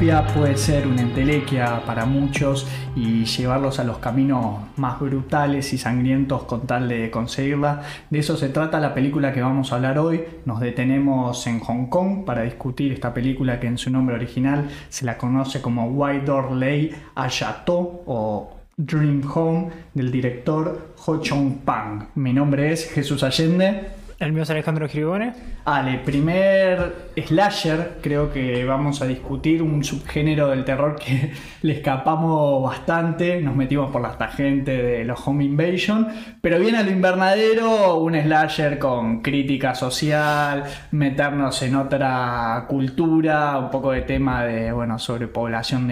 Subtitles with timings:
[0.00, 5.78] propia puede ser una entelequia para muchos y llevarlos a los caminos más brutales y
[5.78, 7.82] sangrientos con tal de conseguirla.
[8.08, 10.22] De eso se trata la película que vamos a hablar hoy.
[10.46, 15.04] Nos detenemos en Hong Kong para discutir esta película que en su nombre original se
[15.04, 22.04] la conoce como White Door Lei Ayato o Dream Home del director Ho Chong Pang.
[22.14, 23.99] Mi nombre es Jesús Allende.
[24.20, 25.32] El mío es Alejandro Giribone.
[25.64, 31.32] Ale, primer slasher, creo que vamos a discutir un subgénero del terror que
[31.62, 36.06] le escapamos bastante, nos metimos por las tangentes de los Home Invasion,
[36.42, 43.70] pero viene a lo invernadero, un slasher con crítica social, meternos en otra cultura, un
[43.70, 45.88] poco de tema de, bueno, sobrepoblación,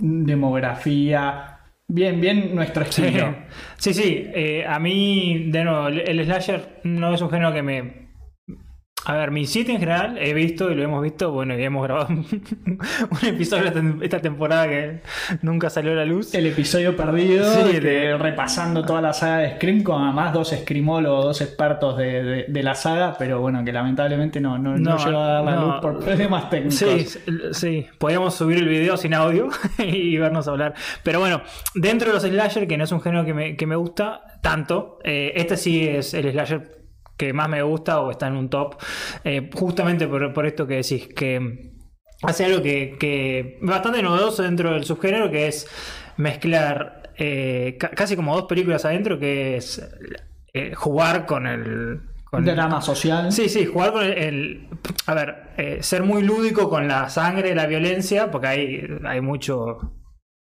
[0.00, 1.49] demografía,
[1.92, 3.34] Bien, bien nuestro estilo.
[3.76, 4.24] Sí, sí.
[4.32, 8.09] Eh, a mí, de nuevo, el slasher no es un género que me
[9.04, 11.82] a ver, mi sitio en general he visto y lo hemos visto, bueno, y hemos
[11.82, 15.00] grabado un episodio esta temporada que
[15.40, 16.34] nunca salió a la luz.
[16.34, 17.50] El episodio perdido,
[18.18, 23.16] repasando toda la saga de Scream, con además dos screamólogos, dos expertos de, la saga,
[23.18, 26.74] pero bueno, que lamentablemente no, no, no, llegó a dar la luz por problemas técnicos.
[26.74, 27.06] Sí,
[27.52, 29.48] sí, podríamos subir el video sin audio
[29.78, 30.74] y vernos hablar.
[31.02, 31.40] Pero bueno,
[31.74, 34.98] dentro de los slasher, que no es un género que me, que me gusta tanto,
[35.04, 36.79] eh, este sí es el slasher
[37.20, 38.76] que más me gusta o está en un top,
[39.24, 41.74] eh, justamente por, esto que decís, que
[42.22, 45.68] hace algo que, que bastante novedoso dentro del subgénero, que es
[46.16, 49.86] mezclar eh, casi como dos películas adentro, que es
[50.54, 52.00] eh, jugar con el...
[52.24, 53.30] Con drama social.
[53.30, 54.68] Sí, sí, jugar con el...
[55.06, 59.92] a ver, ser muy lúdico con la sangre, la violencia, porque hay, hay mucho...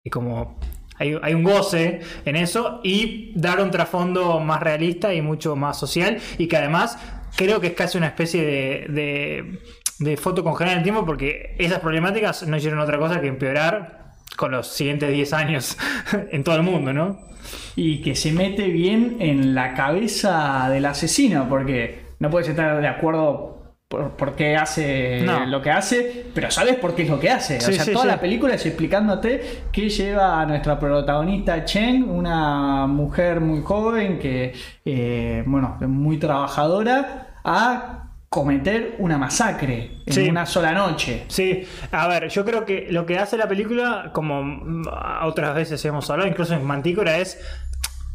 [0.04, 0.60] Y como
[0.98, 6.18] hay, un goce en eso y dar un trasfondo más realista y mucho más social
[6.38, 6.98] y que además
[7.36, 9.60] creo que es casi una especie de,
[10.00, 14.14] de, foto congelada en el tiempo porque esas problemáticas no hicieron otra cosa que empeorar
[14.36, 15.78] con los siguientes 10 años
[16.32, 17.28] en todo el mundo, ¿no?
[17.76, 22.88] Y que se mete bien en la cabeza del asesino porque no puedes estar de
[22.88, 23.57] acuerdo
[23.88, 27.58] por, qué hace lo que hace, pero sabes por qué es lo que hace.
[27.58, 33.40] o sea, toda la película es explicándote qué lleva a nuestra protagonista Chen, una mujer
[33.40, 34.54] muy joven que,
[34.84, 41.24] eh, bueno, muy trabajadora, a cometer una masacre en una sola noche.
[41.30, 44.84] Sí, a ver, yo creo que lo que hace la película, como
[45.24, 47.40] otras veces hemos hablado, incluso en Mantícora, es,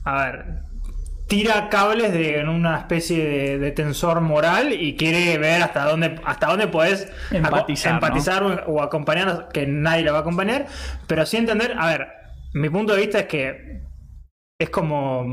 [0.05, 0.45] a ver,
[1.33, 6.49] tira cables de en una especie de, tensor moral y quiere ver hasta dónde hasta
[6.49, 10.67] dónde puedes empatizar, o, acompañar que nadie le va a acompañar.
[11.07, 12.09] Pero sí entender a ver
[12.53, 13.81] mi punto de vista es que
[14.61, 15.25] es como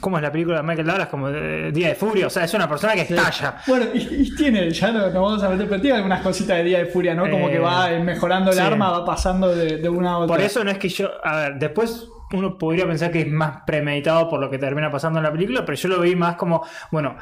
[0.00, 1.08] ¿Cómo es la película de Michael Douglas?
[1.08, 2.26] Como Día de Furia.
[2.26, 3.56] O sea, es una persona que estalla.
[3.66, 6.86] Bueno, y, tiene, ya no, vamos a meter, pero tiene algunas cositas de Día de
[6.86, 7.30] Furia, ¿no?
[7.30, 10.36] Como que va eh, mejorando el arma, va pasando de, de, una a otra.
[10.36, 11.10] Por eso no es que yo.
[11.22, 15.18] A ver, después uno podría pensar que es más premeditado por lo que termina pasando
[15.18, 17.16] en la película, pero yo lo vi más como, bueno,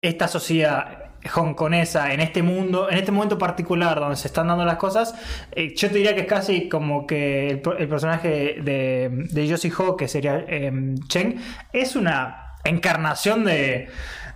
[0.00, 1.01] esta sociedad
[1.34, 5.14] hongkonesa en este mundo, en este momento particular donde se están dando las cosas,
[5.52, 9.96] eh, yo te diría que es casi como que el, personaje de, de Josie Ho,
[9.96, 10.72] que sería eh,
[11.08, 11.40] Cheng,
[11.72, 13.88] es una encarnación de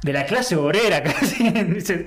[0.06, 1.53] de la clase obrera casi,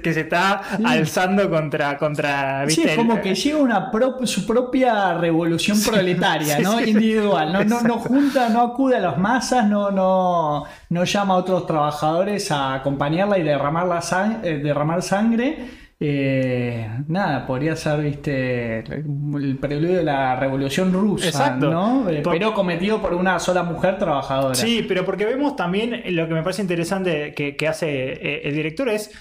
[0.02, 1.98] que se está alzando contra...
[1.98, 3.92] contra Sí, es como que llega una
[4.24, 6.80] su propia revolución proletaria, ¿no?
[6.80, 11.38] Individual, no, no, no, junta, no acude a las masas, no, no, no llama a
[11.38, 18.80] otros trabajadores a acompañarla y derramar, la eh, derramar sangre eh, nada, podría ser, viste,
[18.80, 22.10] el preludio de la revolución rusa, ¿no?
[22.10, 24.56] Eh, pero cometido por una sola mujer trabajadora.
[24.56, 28.88] Sí, pero porque vemos también lo que me parece interesante que, hace eh, el director
[28.88, 29.12] es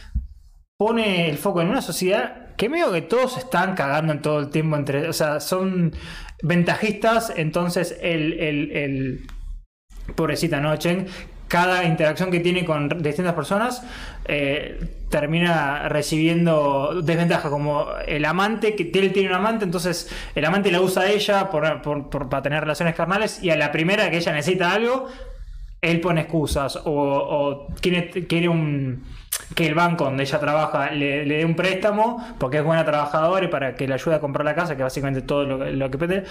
[0.76, 4.50] pone el foco en una sociedad que medio que todos están cagando en todo el
[4.50, 5.08] tiempo entre.
[5.08, 5.92] O sea, son
[6.44, 7.32] ventajistas.
[7.36, 9.26] Entonces, el, el, el
[10.14, 11.06] pobrecita Nochen
[11.48, 13.82] cada interacción que tiene con distintas personas
[14.26, 14.78] eh,
[15.08, 20.82] termina recibiendo desventajas, como el amante, que él tiene un amante, entonces el amante la
[20.82, 24.72] usa a ella por, para tener relaciones carnales y a la primera que ella necesita
[24.72, 25.08] algo,
[25.80, 32.34] él pone excusas o, quiere, que el banco donde ella trabaja le, dé un préstamo
[32.38, 35.22] porque es buena trabajadora y para que le ayude a comprar la casa, que básicamente
[35.22, 36.24] todo lo, que pide,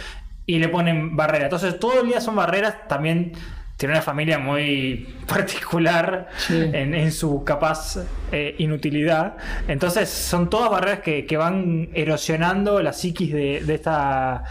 [0.45, 1.45] y le ponen barreras.
[1.45, 3.33] Entonces todo el día son barreras también
[3.77, 7.97] tiene una familia muy particular en, su capaz
[8.31, 9.37] eh, inutilidad.
[9.67, 14.43] Entonces son todas barreras que, van erosionando la psiquis de, esta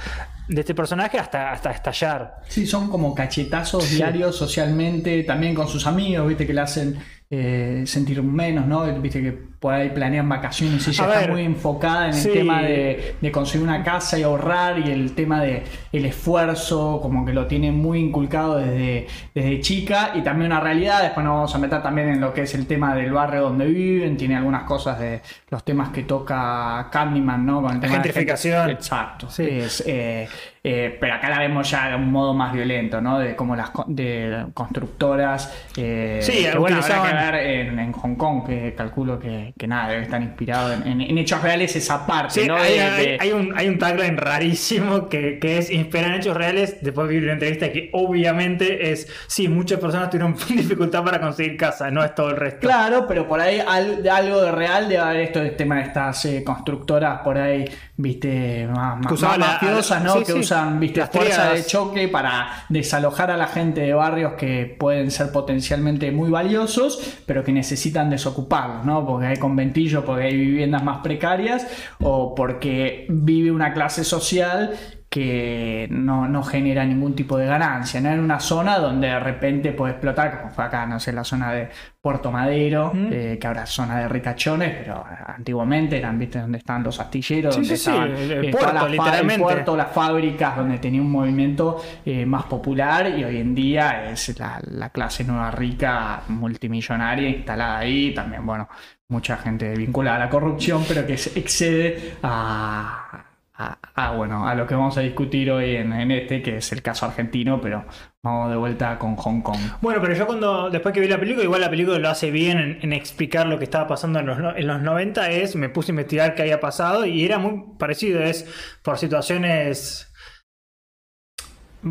[0.49, 2.37] de este personaje hasta, hasta estallar.
[2.49, 6.97] Sí, son como cachetazos diarios socialmente, también con sus amigos, viste, que le hacen
[7.29, 8.85] eh, sentir menos, ¿no?
[9.01, 12.33] Viste que por ahí planean vacaciones y ella A está ver, muy enfocada en el
[12.33, 15.63] tema de, de conseguir una casa y ahorrar y el tema de
[15.93, 21.03] el esfuerzo, como que lo tiene muy inculcado desde, desde chica y también una realidad,
[21.03, 23.67] después nos vamos a meter también en lo que es el tema del barrio donde
[23.67, 27.63] viven, tiene algunas cosas de los temas que toca Candyman, ¿no?
[27.63, 28.71] Con el tema de gentrificación.
[28.71, 29.31] Exacto.
[29.31, 29.47] Sí.
[29.49, 30.29] Es, eh,
[30.63, 33.19] eh, pero acá la vemos ya de un modo más violento, ¿no?
[33.19, 35.53] De como las de constructoras.
[35.77, 39.67] eh, Sí, que bueno, habrá que ver en, en Hong Kong, que calculo que, que
[39.67, 42.57] nada, debe estar inspirado en, en- en hechos reales esa parte, Sí, ¿no?
[42.57, 46.15] hay, De- hay- de- hay un, hay un tagline rarísimo que, que es inspirar en
[46.21, 46.79] hechos reales.
[46.83, 51.91] Después vi una entrevista que obviamente es, sí, muchas personas tuvieron dificultad para conseguir casa,
[51.91, 52.61] no es todo el resto.
[52.61, 55.83] Claro, pero por ahí al- de algo de real debe haber esto del tema de
[55.83, 57.65] estas eh, constructoras por ahí,
[57.99, 60.13] viste, más, más- Que usaban más la- mafiosas, ¿no?
[60.15, 60.39] sí, que sí.
[60.39, 65.11] usan, viste, Las fuerza de choque para desalojar a la gente de barrios que pueden
[65.11, 69.07] ser potencialmente muy valiosos, pero que necesitan desocuparlos, ¿no?
[69.07, 71.67] Porque hay conventillos, porque hay viviendas más precarias
[72.01, 74.73] o porque vive una clase social
[75.17, 78.11] que no, no genera ningún tipo de ganancia, ¿no?
[78.11, 81.53] En una zona donde de repente puede explotar, como fue acá, no sé, la zona
[81.53, 81.71] de
[82.03, 83.09] Puerto Madero, Mm.
[83.11, 86.39] eh, que ahora es zona de ricachones, pero antiguamente eran, ¿viste?
[86.39, 89.35] Donde estaban los astilleros, Sí, donde sí, sí, estaban el- el eh, puerto, literalmente.
[89.35, 94.11] el puerto, las fábricas, donde tenía un movimiento eh, más popular y hoy en día
[94.11, 98.69] es la, la clase nueva rica multimillonaria instalada ahí, también, bueno,
[99.09, 103.25] mucha gente vinculada a la corrupción, pero que excede a,
[103.59, 106.83] a- a, bueno, a lo que vamos a discutir hoy en, este, que es el
[106.83, 107.85] caso argentino, pero
[108.23, 109.59] vamos de vuelta con Hong Kong.
[109.81, 112.79] Bueno, pero yo cuando, después que vi la película, igual la película lo hace bien
[112.83, 115.95] en, explicar lo que estaba pasando en los, en los 90, es, me puse a
[115.95, 118.47] investigar qué había pasado y era muy parecido, es
[118.83, 120.13] por situaciones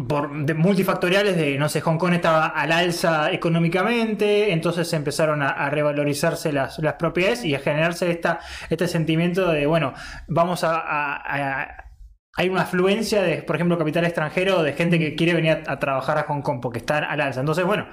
[0.08, 5.70] por, de multifactoriales de, no sé, Hong Kong estaba al alza económicamente, entonces empezaron a,
[5.70, 8.40] revalorizarse las, las propiedades y a generarse esta,
[8.70, 9.94] este sentimiento de, bueno,
[10.28, 11.86] vamos a-
[12.38, 15.80] hay una afluencia de, por ejemplo, capital extranjero de gente que quiere venir a, a
[15.80, 17.40] trabajar a Hong Kong porque está al alza.
[17.40, 17.88] Entonces, bueno,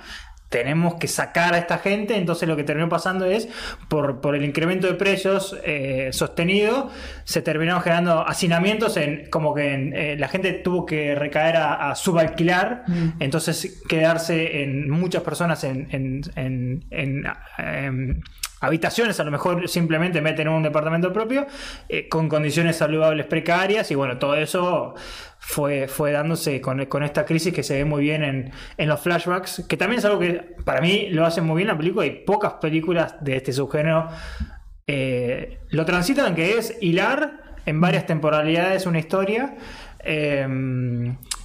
[0.52, 2.16] tenemos que sacar a esta gente.
[2.16, 3.48] Entonces, lo que terminó pasando es,
[3.88, 6.90] por, por el incremento de precios eh, sostenido,
[7.24, 11.90] se terminaron generando hacinamientos en como que en, eh, la gente tuvo que recaer a,
[11.90, 12.84] a subalquilar.
[12.86, 13.08] Mm.
[13.20, 15.88] Entonces, quedarse en muchas personas en.
[15.90, 17.24] en- en- en,
[17.58, 18.20] em,
[18.62, 21.46] habitaciones, a lo mejor simplemente meten un departamento propio,
[21.88, 24.94] eh, con condiciones saludables precarias, y bueno, todo eso
[25.38, 29.00] fue, fue dándose con, con esta crisis que se ve muy bien en, en los
[29.00, 32.10] flashbacks, que también es algo que para mí lo hace muy bien la película, y
[32.24, 34.08] pocas películas de este subgénero
[34.86, 39.56] eh, lo transitan, que es hilar en varias temporalidades una historia.
[40.04, 40.46] eh,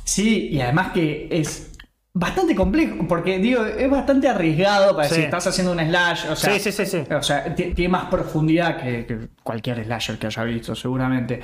[0.08, 1.77] Sí, y además que es
[2.20, 5.16] bastante complejo, porque digo, es bastante arriesgado para Sí.
[5.16, 7.04] si estás haciendo un slash, o sea, Sí, sí, sí, sí.
[7.14, 11.40] O sea, ti- tiene más profundidad que, que cualquier slasher que haya visto, seguramente.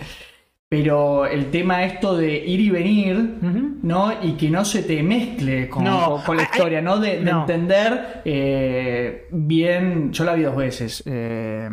[0.70, 3.36] Pero el tema esto de ir y venir.
[3.84, 4.14] ¿no?
[4.24, 6.98] Y que no se te mezcle con, No, con- con la historia, ¿no?
[7.00, 7.42] De, de no.
[7.42, 10.12] entender eh, bien.
[10.14, 11.70] Yo la vi dos veces, eh,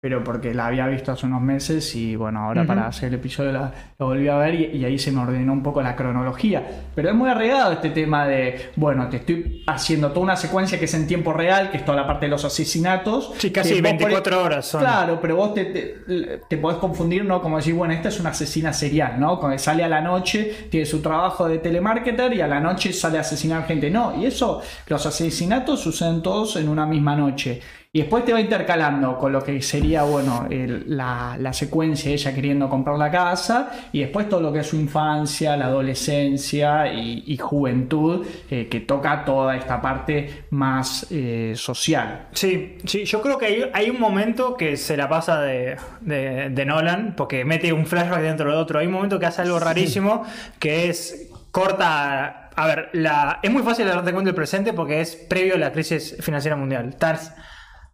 [0.00, 3.50] pero porque la había visto hace unos meses y bueno, ahora para hacer el episodio
[3.50, 6.64] la, lo volví a ver y, y ahí se me ordenó un poco la cronología.
[6.94, 10.84] Pero es muy arriesgado este tema de, bueno, te estoy haciendo toda una secuencia que
[10.84, 13.32] es en tiempo real, que es toda la parte de los asesinatos.
[13.38, 14.80] Sí, casi que vos por- 24 horas son.
[14.82, 17.42] Claro, pero vos te, te, te podés confundir, ¿no?
[17.42, 19.40] Como decir, bueno, esta es una asesina serial, ¿no?
[19.40, 23.18] Cuando sale a la noche, tiene su trabajo de telemarketer y a la noche sale
[23.18, 23.90] a asesinar gente.
[23.90, 27.60] No, y eso, los asesinatos suceden todos en una misma noche.
[27.90, 32.16] Y después te va intercalando con lo que sería, bueno, el- la, la secuencia de
[32.16, 36.92] ella queriendo comprar la casa y después todo lo que es su infancia, la adolescencia
[36.92, 42.26] y, y juventud, eh, que toca toda esta parte más eh, social.
[42.32, 46.50] Sí, sí, yo creo que hay, hay un momento que se la pasa de, de-
[46.50, 48.78] de Nolan, porque mete un flashback dentro de otro.
[48.80, 50.24] Hay un momento que hace algo rarísimo,
[50.58, 52.50] que es corta.
[52.54, 55.72] A ver, la, es muy fácil darte cuenta del presente porque es previo a la
[55.72, 56.94] crisis financiera mundial.
[56.98, 57.32] Tars-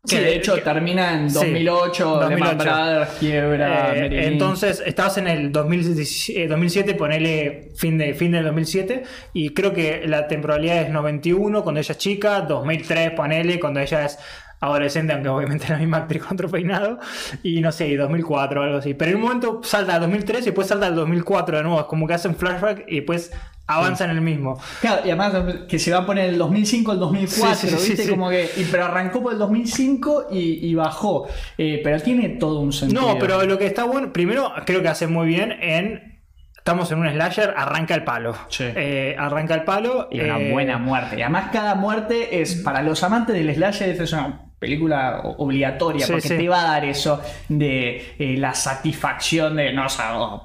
[0.06, 2.28] Sí, que- de hecho que- termina en Sí, 2008, 2008.
[2.28, 8.32] Lehman Brothers, quiebra, Eh, entonces, estabas en el 2017, eh, 2007, ponele fin, de, fin
[8.32, 13.58] del 2007, y creo que la temporalidad es 91, cuando ella es chica, 2003, ponele,
[13.58, 14.18] cuando ella es
[14.60, 16.98] adolescente, aunque obviamente la misma actriz con otro peinado,
[17.42, 18.94] y no sé, 2004 o algo así.
[18.94, 21.86] Pero en un momento salta al 2003 y después salta al 2004 de nuevo, es
[21.86, 23.30] como que hace un flashback y después
[23.66, 24.60] avanza en el mismo.
[24.80, 25.32] Claro, y además
[25.68, 28.04] que se va a poner el 2005 el 2004, Sí, sí, sí, ¿viste?
[28.04, 28.10] sí.
[28.10, 31.26] Como que, y- pero arrancó por el 2005 y, y bajó.
[31.56, 33.00] Eh, pero tiene todo un sentido.
[33.00, 36.12] No, pero lo que está bueno, primero creo que hace muy bien en...
[36.56, 38.34] Estamos en un slasher, arranca el palo.
[38.48, 38.64] Sí.
[38.64, 40.08] Eh, arranca el palo.
[40.10, 41.18] Y una eh, buena muerte.
[41.18, 46.28] Y además cada muerte es, para los amantes del slasher, es una película obligatoria, porque
[46.28, 49.74] te va a dar eso de eh, la satisfacción de.
[49.74, 49.86] No,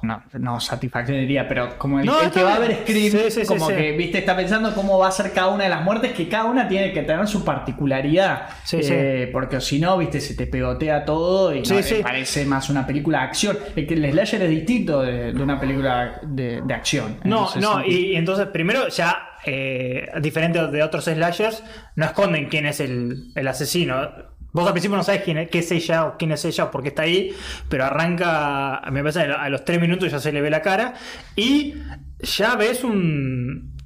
[0.02, 4.18] no, no satisfacción diría, pero como el, que va a ver Scream, como que, viste,
[4.18, 6.92] está pensando cómo va a ser cada una de las muertes, que cada una tiene
[6.92, 8.48] que tener su particularidad.
[8.72, 13.20] Eh, porque si no, viste, se te pegotea todo y no, parece más una película
[13.20, 13.58] de acción.
[13.74, 17.16] El, el slasher es distinto de, una película de, acción.
[17.24, 21.62] No, no, y, entonces primero ya eh, diferente de otros slashers,
[21.96, 24.10] no esconden quién es el, asesino.
[24.52, 26.70] Vos al principio no sabes quién es, qué es ella o quién es ella o
[26.70, 27.32] por qué está ahí,
[27.68, 30.94] pero arranca, me parece, a los tres minutos ya se le ve la cara
[31.36, 31.74] y
[32.20, 33.78] ya ves un...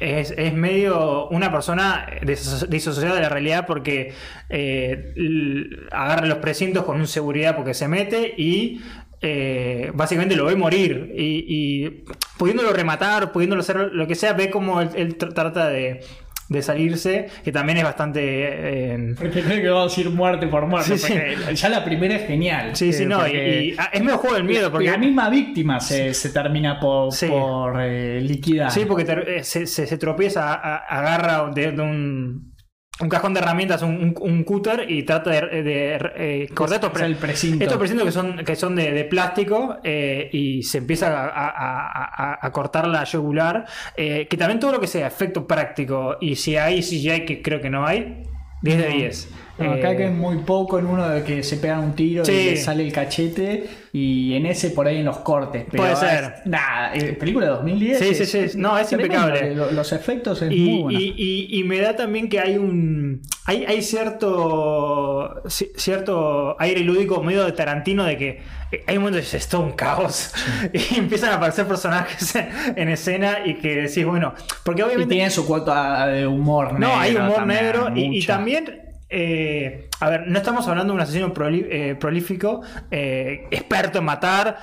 [0.00, 4.14] Es, medio una persona disociada de la realidad porque
[4.48, 5.12] eh,
[5.92, 8.80] agarra los precintos con un seguridad porque se mete y
[9.22, 12.04] eh, básicamente lo ve morir y,
[12.38, 16.00] pudiéndolo rematar, pudiéndolo hacer lo que sea, ve como él, trata de,
[16.62, 18.20] salirse, que también es bastante...
[18.22, 20.96] Eh, porque creo que va a decir muerte por muerte,
[21.54, 22.74] ya la primera es genial.
[22.74, 24.70] Sí, sí, no, y, ah, es medio juego del miedo.
[24.70, 27.12] Porque la misma víctima se, termina por,
[27.80, 28.70] eh, liquidar.
[28.70, 32.49] Sí, porque se, tropieza, agarra de un
[33.00, 37.12] un cajón de herramientas, un, un, cúter y trata de, de, eh, cortar estos, el
[37.62, 43.04] estos precintos que son, que son de, plástico eh, y se empieza a, cortar la
[43.04, 43.64] yugular.
[43.96, 47.60] Eh, que también todo lo que sea efecto práctico y si hay CGI, que creo
[47.60, 48.22] que no hay,
[48.62, 49.28] 10 de 10.
[49.68, 52.84] Acá que es muy poco en uno de que se pega un tiro y sale
[52.84, 55.64] el cachete y en ese por ahí en los cortes.
[55.74, 56.34] Puede ser.
[56.44, 57.98] nada, película de 2010.
[57.98, 58.58] Sí, sí, sí.
[58.58, 59.54] No, es impecable.
[59.54, 60.98] Los efectos es y, muy bueno.
[61.00, 63.22] Y, me da también que hay un.
[63.44, 65.42] Hay, hay cierto.
[65.48, 68.40] cierto aire lúdico medio de Tarantino de que
[68.86, 70.32] hay un momento que es todo un caos
[70.72, 72.34] y empiezan a aparecer personajes
[72.76, 75.14] en escena y que decís, bueno, porque obviamente.
[75.14, 76.88] Y tiene su cuota de humor negro.
[76.88, 78.89] No, hay humor negro y, también.
[79.10, 84.56] Eh, a ver, no estamos hablando de un asesino eh, prolífico, eh, experto en matar.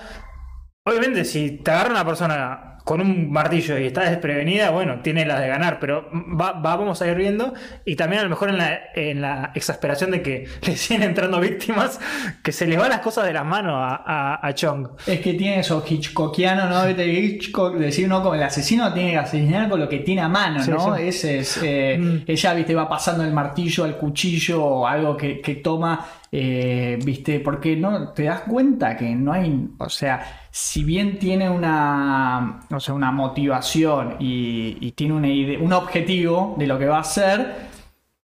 [0.85, 5.41] Obviamente, si te agarra una persona con un martillo y está desprevenida, bueno, tiene las
[5.41, 7.53] de ganar, pero va, vamos a ir viendo.
[7.83, 11.41] Y también a lo mejor en la, en la, exasperación de que le siguen entrando
[11.41, 11.99] víctimas,
[12.41, 14.87] que se le van las cosas de las manos a, a, Chong.
[15.05, 16.83] Es que tiene eso Hitchcockiano, ¿no?
[16.83, 20.29] De Hitchcock, decir, no, como el asesino tiene que asesinar con lo que tiene a
[20.29, 20.95] mano, ¿no?
[20.95, 21.59] Ese es.
[21.61, 22.19] Eh, mm.
[22.25, 27.39] Ella, viste, va pasando el martillo al cuchillo o algo que, que toma eh, ¿Viste?
[27.39, 32.79] Porque no te das cuenta que no hay, o sea, si bien tiene una, o
[32.79, 37.01] sea, una motivación y, y tiene una idea, un objetivo de lo que va a
[37.01, 37.66] hacer,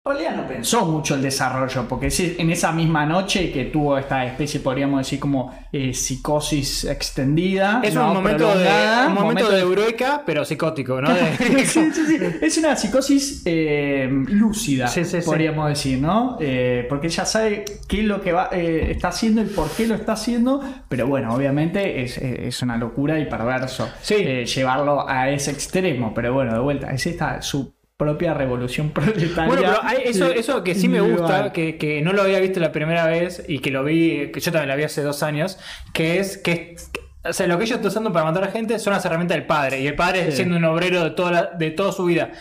[0.02, 4.60] realidad no pensó mucho el desarrollo, porque en esa misma noche que tuvo esta especie,
[4.60, 7.82] podríamos decir, como eh, psicosis extendida.
[7.84, 8.66] Es un momento, de,
[9.08, 11.14] un momento, de pero psicótico, ¿no?
[11.38, 12.18] sí, sí, sí.
[12.40, 14.90] Es una psicosis eh, lúcida,
[15.22, 16.38] podríamos decir, ¿no?
[16.40, 19.94] Eh, porque ella sabe qué es lo que va, está haciendo y por qué lo
[19.96, 26.14] está haciendo, pero bueno, obviamente es, es una locura y perverso llevarlo a ese extremo,
[26.14, 29.46] pero bueno, de vuelta, es esta su propia revolución proletaria.
[29.46, 32.58] Bueno, pero hay eso, eso que sí me gusta, que, que, no lo había visto
[32.58, 35.58] la primera vez y que lo vi, que yo también la vi hace dos años,
[35.92, 36.76] que es que
[37.22, 39.46] o sea, lo que ellos están usando para matar a gente son las herramientas del
[39.46, 39.82] padre.
[39.82, 42.32] Y el padre siendo un obrero de toda, de toda su vida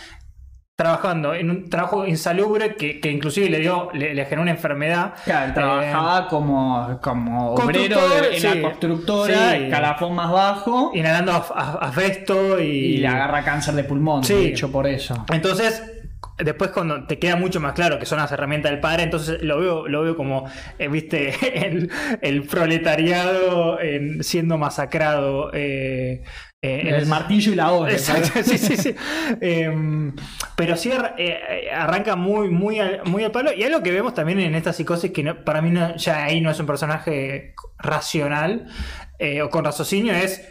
[0.80, 5.14] trabajando en un trabajo insalubre que, que inclusive le dio le, generó una enfermedad.
[5.26, 8.00] Claro, trabajaba eh, como, como obrero
[8.32, 10.92] en la constructora, el calafón más bajo.
[10.94, 12.64] Inhalando asbesto y...
[12.64, 15.26] y le agarra cáncer de pulmón, de hecho, por eso.
[15.34, 15.99] Entonces,
[16.44, 19.60] después cuando te queda mucho más claro que son las herramientas del padre, entonces lo
[19.60, 21.34] veo, lo veo como, eh, viste,
[22.22, 23.78] el, proletariado
[24.22, 25.52] siendo masacrado.
[25.54, 26.24] Eh,
[26.62, 27.98] eh, el martillo y la hoja.
[27.98, 28.96] sí, sí, sí.
[29.40, 30.14] Em,
[30.58, 33.54] pero sí eh, arranca muy, muy, al, muy al palo.
[33.54, 36.60] Y algo que vemos también en esta psicosis, que para mí ya ahí no es
[36.60, 38.68] un personaje racional
[39.20, 40.50] eh, o con raciocinio, es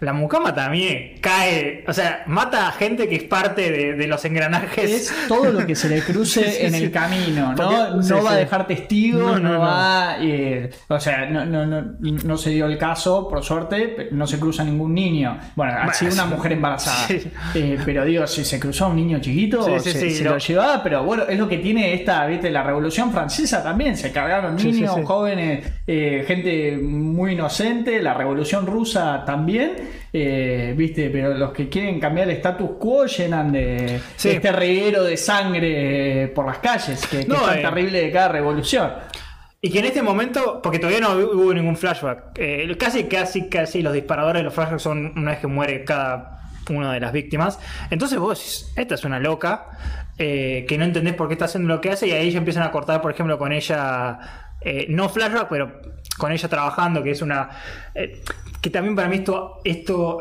[0.00, 4.90] la mucama también cae, o sea, mata a gente que es parte de, los engranajes.
[4.90, 7.96] Es todo lo que se le cruce en el camino, ¿no?
[7.96, 10.16] no va a dejar testigos, no, va.
[10.20, 15.38] Eh, o sea, no, se dio el caso, por suerte, no se cruza ningún niño.
[15.56, 17.08] Bueno, ha sido una mujer embarazada.
[17.54, 21.24] Eh, pero digo, si se cruzó a un niño chiquito, se, lo llevaba, pero bueno,
[21.28, 23.96] es lo que tiene esta, viste, la revolución francesa también.
[23.96, 29.87] Se cargaron niños, jóvenes, eh, gente muy inocente, la revolución rusa también.
[30.12, 35.16] Eh, viste, pero los que quieren cambiar el status quo llenan de, este reguero de
[35.16, 38.90] sangre por las calles, que, es tan eh, terrible de cada revolución.
[39.60, 43.82] Y que en este momento, porque todavía no hubo ningún flashback, eh, casi, casi, casi
[43.82, 46.38] los disparadores de los flashbacks son una vez que muere cada
[46.70, 47.58] una de las víctimas.
[47.90, 49.66] Entonces vos decís, esta es una loca,
[50.16, 52.62] eh, que no entendés por qué está haciendo lo que hace, y ahí ya empiezan
[52.62, 54.18] a cortar, por ejemplo, con ella,
[54.60, 55.80] eh, no flashback, pero
[56.18, 57.50] con ella trabajando, que es una...
[58.60, 59.22] que también para mí
[59.64, 60.20] esto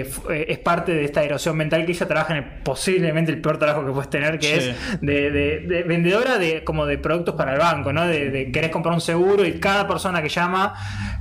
[0.00, 3.40] eh, eh, es parte de esta erosión mental que ella trabaja en el- posiblemente el
[3.40, 4.68] peor trabajo que puedes tener, que Sí.
[4.70, 8.06] es de, de- de vendedora de como de productos para el banco, ¿no?
[8.06, 10.74] De, de querés comprar un seguro y cada persona que llama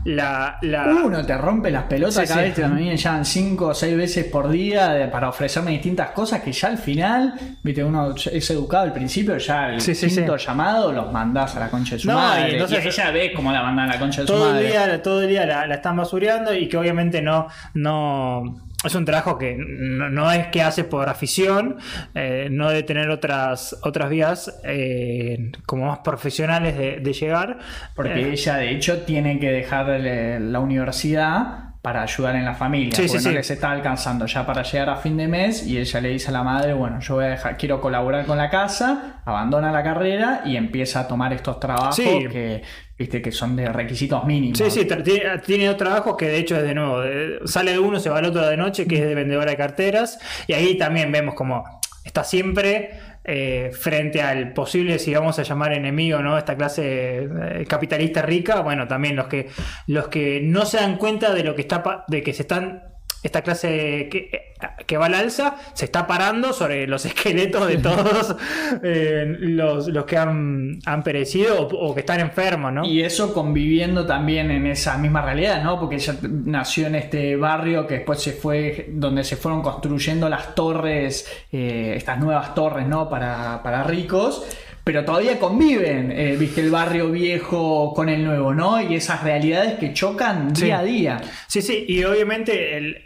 [0.05, 2.45] la, la- Uno te rompe las pelotas Sí, cada sí.
[2.47, 5.71] vez que a mí me llaman 5 o 6 veces por día de- para ofrecerme
[5.71, 7.33] distintas cosas que ya al final,
[7.63, 10.45] viste, uno es educado al principio, ya el Sí, sí, quinto sí.
[10.47, 12.49] llamado los mandás a la concha de su No, madre.
[12.49, 14.53] y entonces- y ella ve cómo la mandan a la concha de su todo el
[14.53, 14.67] madre.
[14.67, 18.46] día, todo el día la, la están basureando y que obviamente no, no
[18.83, 21.77] es un trabajo que no, no es que hace por afición,
[22.13, 27.57] eh, no de tener otras otras vías eh, como más profesionales de, de llegar.
[27.95, 32.53] Porque Eh, ella, de hecho, tiene que dejar eh, la universidad para ayudar en la
[32.53, 32.91] familia.
[32.93, 33.35] Sí, porque sí, no sí.
[33.37, 35.65] les está alcanzando ya para llegar a fin de mes.
[35.65, 38.37] Y ella le dice a la madre: Bueno, yo voy a dejar, quiero colaborar con
[38.37, 42.61] la casa, abandona la carrera y empieza a tomar estos trabajos que,
[42.99, 44.57] viste, que son de requisitos mínimos.
[44.57, 47.79] Sí, sí, tiene, tiene dos trabajos que de hecho es de nuevo, de- sale de
[47.79, 50.77] uno, se va al otro de noche, que es de vendedora de carteras, y ahí
[50.77, 51.63] también vemos como
[52.03, 52.91] está siempre
[53.29, 56.37] eh, frente al posible, si vamos a llamar enemigo, ¿no?
[56.37, 59.49] Esta clase eh, capitalista rica, bueno, también los que
[59.85, 62.83] los que no se dan cuenta de lo que está de que se están
[63.27, 64.53] esta clase que,
[64.85, 68.35] que va al alza se está parando sobre los esqueletos de todos
[68.83, 72.85] eh, los, los que han, han perecido o, o que están enfermos, ¿no?
[72.85, 75.79] Y eso conviviendo también en esa misma realidad, ¿no?
[75.79, 80.55] Porque ella nació en este barrio que después se fue, donde se fueron construyendo las
[80.55, 83.09] torres, eh, estas nuevas torres, ¿no?
[83.09, 84.45] Para, para ricos.
[84.83, 88.81] Pero todavía conviven, eh, viste, el barrio viejo con el nuevo, ¿no?
[88.81, 90.63] Y esas realidades que chocan Sí.
[90.63, 91.21] día a día.
[91.45, 93.03] Sí, sí, y obviamente el-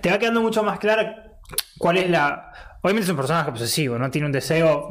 [0.00, 1.38] te va quedando mucho más clara
[1.78, 2.52] cuál es la.
[2.82, 4.10] Obviamente es un personaje obsesivo, ¿no?
[4.10, 4.88] Tiene un deseo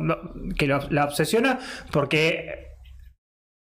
[0.58, 1.60] que la obsesiona
[1.92, 2.74] porque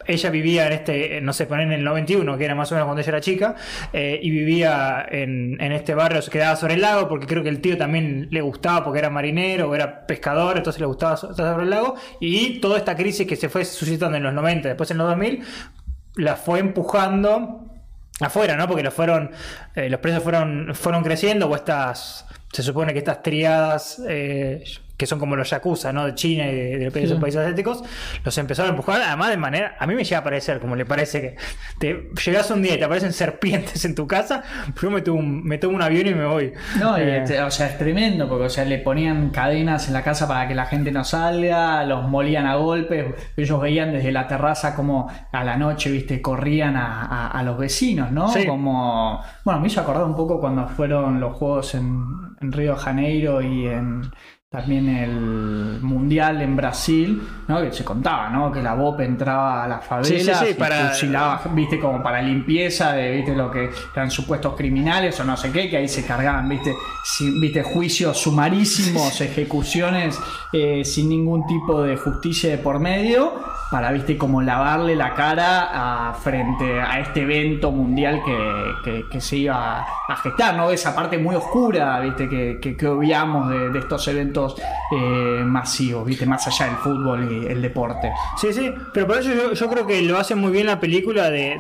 [0.07, 2.87] ella vivía en este, no sé, poner en el 91, que era más o menos
[2.87, 3.55] cuando ella era chica,
[3.93, 7.61] eh, y vivía en, este barrio, se quedaba sobre el lago, porque creo que el
[7.61, 11.71] tío también le gustaba, porque era marinero era pescador, entonces le gustaba estar sobre el
[11.71, 15.09] lago, y toda esta crisis que se fue suscitando en los 90, después en los
[15.09, 15.43] 2000,
[16.17, 17.67] la fue empujando
[18.21, 18.67] afuera, ¿no?
[18.67, 19.31] Porque los fueron,
[19.75, 24.65] eh, los precios fueron, fueron creciendo, o estas, se supone que estas triadas eh,
[25.01, 26.05] que son como los yakuza, ¿no?
[26.05, 27.21] De China y de, de esos Sí.
[27.23, 27.83] países asiáticos,
[28.23, 30.85] los empezaron a empujar, además de manera, a mí me llega a parecer, como le
[30.85, 31.37] parece que
[31.79, 34.43] te llegas un día y te aparecen serpientes en tu casa,
[34.81, 36.53] yo me tomo un, me tomo un avión y me voy.
[36.79, 40.03] No, Eh, este, o sea, es tremendo, porque o sea, le ponían cadenas en la
[40.03, 43.07] casa para que la gente no salga, los molían a golpes,
[43.39, 47.57] ellos veían desde la terraza como a la noche, viste, corrían a, a- a los
[47.57, 48.29] vecinos, ¿no?
[48.29, 48.47] Sí.
[48.47, 52.05] Como, bueno, me hizo acordar un poco cuando fueron los juegos en,
[52.43, 54.03] en Río de Janeiro y en
[54.51, 57.61] también el Mundial en Brasil, ¿no?
[57.63, 58.51] Que se contaba, ¿no?
[58.51, 62.03] Que la BOP entraba a las favelas Sí, sí, sí, y para- fusilaba, viste, como
[62.03, 65.87] para limpieza de, viste, lo que eran supuestos criminales o no sé qué, que ahí
[65.87, 70.19] se cargaban, viste, sin- viste, juicios sumarísimos, ejecuciones
[70.53, 73.33] eh, sin ningún tipo de justicia de por medio,
[73.71, 78.21] para, viste, como lavarle la cara a, frente a este evento mundial
[78.85, 80.71] que, que- se iba a gestar, ¿no?
[80.71, 84.57] Esa parte muy oscura, viste, que, que, obviamos de, de estos eventos
[84.93, 88.11] eh, masivos, viste, más allá del fútbol y el deporte.
[88.41, 91.31] Sí, sí, pero por eso yo, yo creo que lo hace muy bien la película
[91.31, 91.59] de-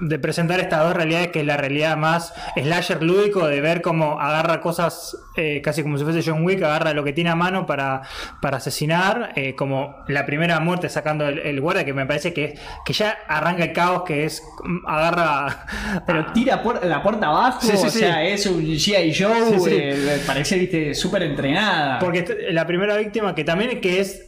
[0.00, 4.20] de presentar estas dos realidades, que es la realidad más slasher lúdico, de ver cómo
[4.20, 7.64] agarra cosas eh, casi como si fuese John Wick, agarra lo que tiene a mano
[7.64, 8.02] para,
[8.42, 12.58] para asesinar, eh, como la primera muerte sacando el, el guardia, que me parece que,
[12.84, 14.42] que ya arranca el caos, que es
[14.86, 15.66] agarra...
[16.06, 17.98] Pero tira por- la puerta abajo, Sí, sí, o sí.
[18.00, 19.14] sea, es un G.I.
[19.14, 21.98] Joe, eh, parece, viste, súper entrenada.
[21.98, 24.26] Porque la primera víctima que también que es.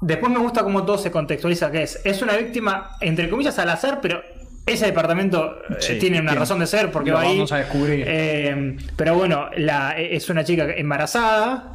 [0.00, 2.00] Después me gusta cómo todo se contextualiza, que es.
[2.04, 4.22] Es una víctima, entre comillas, al azar, pero
[4.66, 6.40] ese departamento eh, tiene una tiene.
[6.40, 7.34] razón de ser porque Lo va ahí.
[7.36, 8.04] vamos a descubrir.
[8.06, 11.72] Eh, pero bueno, la, es una chica embarazada.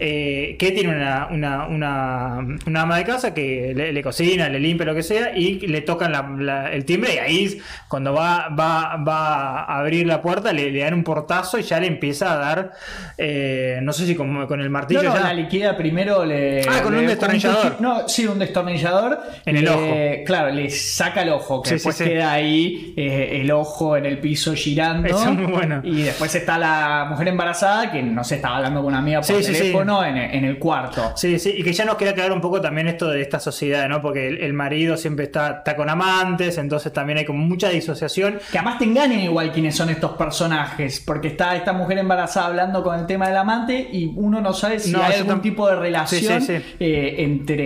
[0.00, 4.58] Eh, que tiene una, una, una, una ama de casa que le, le cocina, le
[4.58, 8.48] limpia lo que sea y le tocan la- la- el timbre y ahí cuando va,
[8.48, 12.32] va, va a abrir la puerta le, le dan un portazo y ya le empieza
[12.32, 12.72] a dar,
[13.18, 15.22] eh, no sé si con, con el martillo No, no, ya.
[15.24, 16.62] la liquida primero le.
[16.68, 17.76] Ah, con le- un destornillador.
[17.80, 19.20] No, sí, un destornillador.
[19.46, 19.94] En el ojo.
[20.26, 22.10] Claro, le saca el ojo, que Sí, después sí, sí.
[22.10, 25.08] queda ahí eh, el ojo en el piso girando.
[25.08, 25.80] Eso es muy bueno.
[25.84, 29.40] Y después está la mujer embarazada que no sé, estaba hablando con una amiga por
[29.40, 31.12] teléfono teléfono en, en el cuarto.
[31.16, 33.88] Sí, sí, y que ya nos queda claro un poco también esto de esta sociedad,
[33.88, 34.00] ¿no?
[34.00, 38.38] Porque el, el marido siempre está, está con amantes, entonces también hay como mucha disociación.
[38.50, 42.82] Que además te engañan igual quiénes son estos personajes, porque está esta mujer embarazada hablando
[42.82, 45.76] con el tema del amante y uno no sabe si No, hay algún tipo de
[45.76, 46.74] relación Sí, sí, sí.
[46.80, 47.64] eh, entre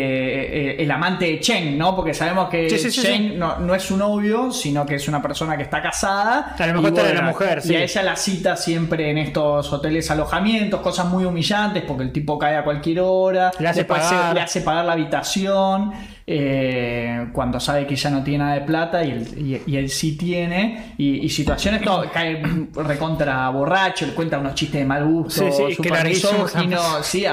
[0.78, 1.94] eh, el amante de Chen, ¿no?
[1.94, 3.38] Porque sabemos que Chen.
[3.38, 6.54] No, no es su novio, sino que es una persona que está casada.
[6.58, 7.74] A lo mejor Y esta era la mujer, Y sí.
[7.76, 12.38] a ella la cita siempre en estos hoteles alojamientos, cosas muy humillantes, porque el tipo
[12.38, 13.50] cae a cualquier hora.
[13.58, 14.34] Le hace se- pagar.
[14.34, 15.92] le hace pagar la habitación.
[16.30, 19.26] eh, cuando sabe que ella no tiene nada de plata y él,
[19.66, 20.92] y- y él sí tiene.
[20.98, 22.42] Y, y situaciones, todo, cae
[22.74, 25.88] recontra borracho, le cuenta unos chistes de mal gusto, Sí, sí, que
[27.02, 27.24] sí,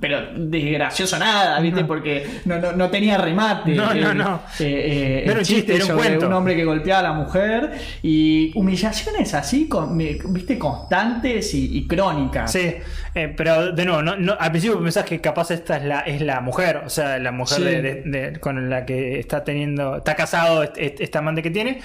[0.00, 1.84] pero desgracioso nada, ¿viste?
[1.84, 3.76] Porque no, no, no tenía remate.
[3.76, 4.40] No, no, El- no.
[4.58, 6.26] eh, eh, No el un chiste, era un sobre cuento.
[6.26, 11.86] un hombre que golpeaba a la mujer y humillaciones así, con, viste, constantes y, y
[11.86, 12.50] crónicas.
[12.50, 12.74] Sí,
[13.14, 16.20] eh, pero de nuevo, no, no- al principio pensás que capaz esta es la, es
[16.22, 17.64] la mujer, o sea, la mujer Sí.
[17.64, 21.80] de- de- de- con la que está teniendo, está casado este amante que tiene,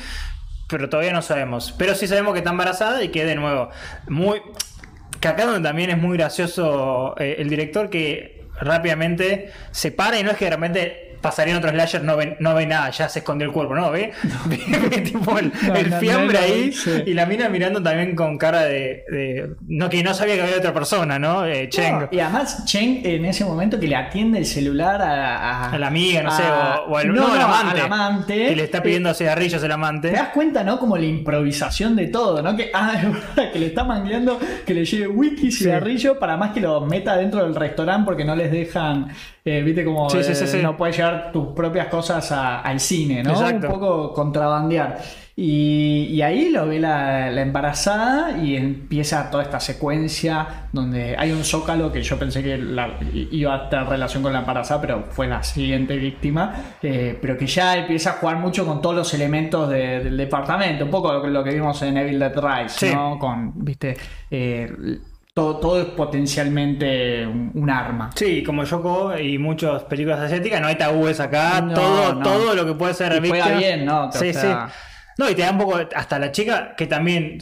[0.69, 1.73] pero todavía no sabemos.
[1.77, 3.69] Pero sí sabemos que está embarazada y que de nuevo,
[4.07, 4.41] muy...
[5.19, 10.23] Que acá donde también es muy gracioso eh, el director que rápidamente se para y
[10.23, 13.09] no es que de repente pasaría en otro slasher, no ve, no ve nada, ya
[13.09, 13.91] se escondió el cuerpo, ¿no?
[13.91, 14.11] ¿Ve?
[14.45, 17.03] Ve tipo el, No, el no, fiambre ahí sí.
[17.05, 20.57] y la mina mirando también con cara de, de- no que no sabía que había
[20.57, 21.45] otra persona, ¿no?
[21.45, 21.99] Eh, Cheng.
[21.99, 25.77] No, y además Chen en ese momento que le atiende el celular a, a- A
[25.79, 28.47] la amiga, no sé, o, o al, no, al amante, al amante.
[28.47, 30.11] Que le está pidiendo cigarrillos el Te amante.
[30.11, 30.79] das cuenta, ¿no?
[30.79, 32.55] Como la improvisación de todo, ¿no?
[32.55, 32.93] Que, ah,
[33.51, 37.43] que le está mangueando que le lleve whisky, cigarrillo, para más que lo meta dentro
[37.43, 39.07] del restaurante porque no les dejan,
[39.49, 40.57] eh, viste, como Sí, sí, sí, eh, sí.
[40.61, 43.31] no puedes llevar tus propias cosas a- al cine, ¿no?
[43.31, 43.67] Exacto.
[43.67, 44.97] Un poco contrabandear.
[45.39, 51.31] Y, y ahí lo ve la, la embarazada y empieza toda esta secuencia donde hay
[51.31, 55.03] un zócalo que yo pensé que la- iba a tener relación con la embarazada, pero
[55.11, 59.13] fue la siguiente víctima, eh, pero que ya empieza a jugar mucho con todos los
[59.13, 62.93] elementos de- del departamento, un poco lo, que- lo que vimos en Evil Dead Rise.
[62.95, 63.19] ¿no?
[63.19, 63.95] Con, viste,
[64.31, 64.71] eh,
[65.37, 68.09] todo, todo es potencialmente un, un arma.
[68.15, 71.61] Sí, como Yoko y muchas películas asiáticas, no hay tabúes acá.
[71.61, 72.23] No, todo, no.
[72.23, 74.07] todo lo que puede ser Y víctima- bien, ¿no?
[74.07, 74.73] O Sí, sea- sí.
[75.19, 75.79] No, y te da un poco.
[75.95, 77.37] Hasta la chica, que también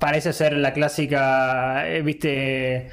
[0.00, 2.88] parece ser la clásica, eh, viste.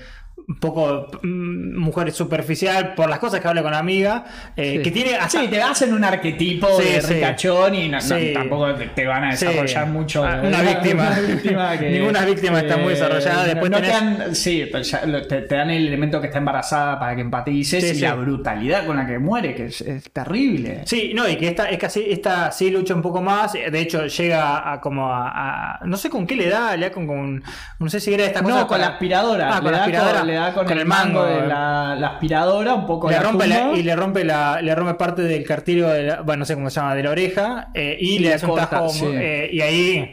[0.48, 4.26] Un poco mm, mujer superficial por las cosas que habla con la amiga.
[4.56, 4.84] eh, Sí.
[4.84, 5.42] Que tiene hasta.
[5.42, 7.14] Sí, te hacen un arquetipo Sí, de sí.
[7.14, 8.32] ricachón y no- no- Sí.
[8.34, 10.24] tampoco te, van a desarrollar mucho.
[10.26, 11.08] Ah, una víctima.
[11.10, 13.46] Una víctima que- Ninguna víctima está muy desarrollada.
[13.46, 16.28] Después no tenés- te dan, sí, pero ya lo- te, te dan el elemento que
[16.28, 20.12] está embarazada para que empatices y la brutalidad con la que muere, que es, es
[20.12, 20.82] terrible.
[20.86, 23.54] Sí, no, y que esta, es que así- esta sí lucha un poco más.
[23.54, 25.30] De hecho, llega a como a.
[25.76, 27.08] a- no sé con qué le da, le da con.
[27.08, 27.44] con-
[27.80, 28.56] no sé si era esta cosa.
[28.56, 29.56] No, con para- la aspiradora.
[29.58, 30.24] Ah, con la aspiradora.
[30.54, 33.48] Con, le da con, el mango de la, la aspiradora, un poco le la rompe
[33.48, 33.78] la- tumba.
[33.78, 36.70] y le rompe la le rompe parte del cartílago de la, bueno no sé cómo
[36.70, 39.06] se llama de la oreja eh, y, Y le le hace un tajo sí.
[39.13, 40.12] eh, y ahí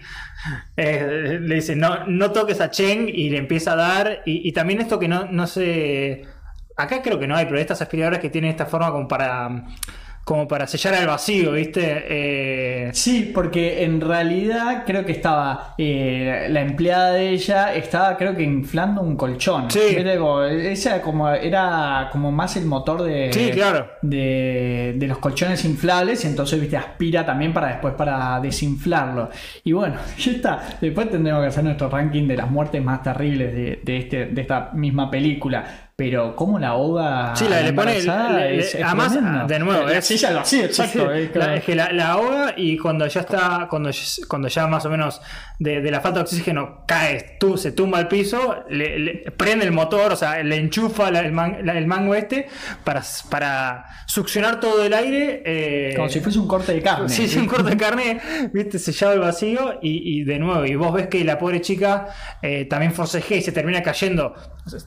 [0.76, 4.52] eh, le dice no no toques a Cheng y le empieza a dar y, y
[4.52, 6.22] también esto que no no sé
[6.76, 9.64] acá creo que no hay pero estas aspiradoras que tienen esta forma como para
[10.29, 16.49] como para sellar al vacío viste Eh, Sí, porque en realidad creo que estaba eh,
[16.51, 19.71] la empleada de ella estaba creo que inflando un colchón.
[19.71, 19.81] Sí.
[19.97, 20.19] ¿Viste?
[21.03, 23.88] Como- era como más el motor de, Sí, claro.
[24.03, 29.31] de, de los colchones inflables, y entonces viste aspira también para después para desinflarlo.
[29.64, 30.62] Y bueno, ya está.
[30.79, 34.41] Después tendremos que hacer nuestro ranking de las muertes más terribles de, de este, de
[34.43, 35.88] esta misma película.
[35.98, 37.34] Pero cómo la ahoga.
[37.34, 39.46] Sí, la- le pone le- es- es además, tremendo.
[39.48, 40.92] de nuevo, La es- silla lo hacía, exacto.
[41.12, 41.54] Sí, eh, la- claro.
[41.54, 44.90] es que la, la ahoga y cuando ya está, cuando, ya- cuando ya más o
[44.90, 45.20] menos
[45.58, 49.64] de, de la falta de oxígeno cae, tú, se tumba al piso, le, le- prende
[49.64, 52.46] el motor, o sea, le enchufa la- el, man- la- el mango este
[52.84, 55.42] para, para succionar todo el aire.
[55.44, 57.08] eh, Como si fuese un corte de carne.
[57.08, 58.20] Sí, sí, un corte de carne,
[58.52, 62.06] viste, sellado el vacío y, y de nuevo, y vos ves que la pobre chica
[62.40, 64.34] eh, también forcejea y se termina cayendo,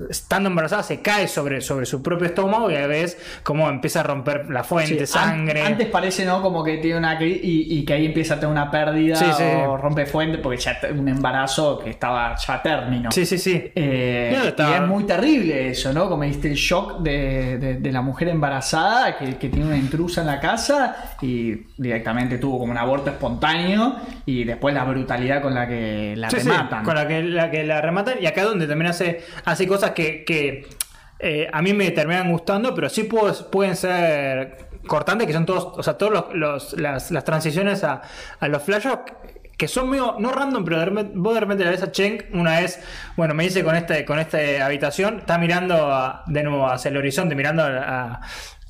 [0.09, 4.03] estando embarazada, se cae sobre, sobre su propio estómago y a ves cómo empieza a
[4.03, 5.61] romper la fuente, Sí, an- sangre.
[5.61, 6.41] Antes parece, ¿no?
[6.41, 7.39] Como que tiene una y,
[7.79, 9.43] y que ahí empieza a tener una pérdida Sí, sí.
[9.67, 13.11] o rompe fuente porque ya un embarazo que estaba ya a término.
[13.11, 13.71] Sí, sí, sí.
[13.75, 16.09] Eh, No, Y es muy terrible eso, ¿no?
[16.09, 20.21] Como viste el shock de, de- de la mujer embarazada que, que tiene una intrusa
[20.21, 25.53] en la casa y directamente tuvo como un aborto espontáneo y después la brutalidad con
[25.53, 26.83] la que la Sí, sí, rematan.
[26.83, 30.23] con la que, la que la rematan y acá donde también hace, hace cosas que,
[30.25, 30.67] que,
[31.19, 35.77] eh, a mí me terminan gustando, pero sí puedo- pueden ser cortantes, que son todos,
[35.77, 35.95] o sea,
[36.33, 38.01] los- las, las transiciones a,
[38.47, 39.13] los flashbacks
[39.57, 42.23] que son medio, no random, pero de repente- vos de repente la ves a Cheng
[42.33, 42.79] una vez,
[43.15, 46.97] bueno, me dice con este, con esta habitación, está mirando a- de nuevo hacia el
[46.97, 48.21] horizonte, mirando a- a-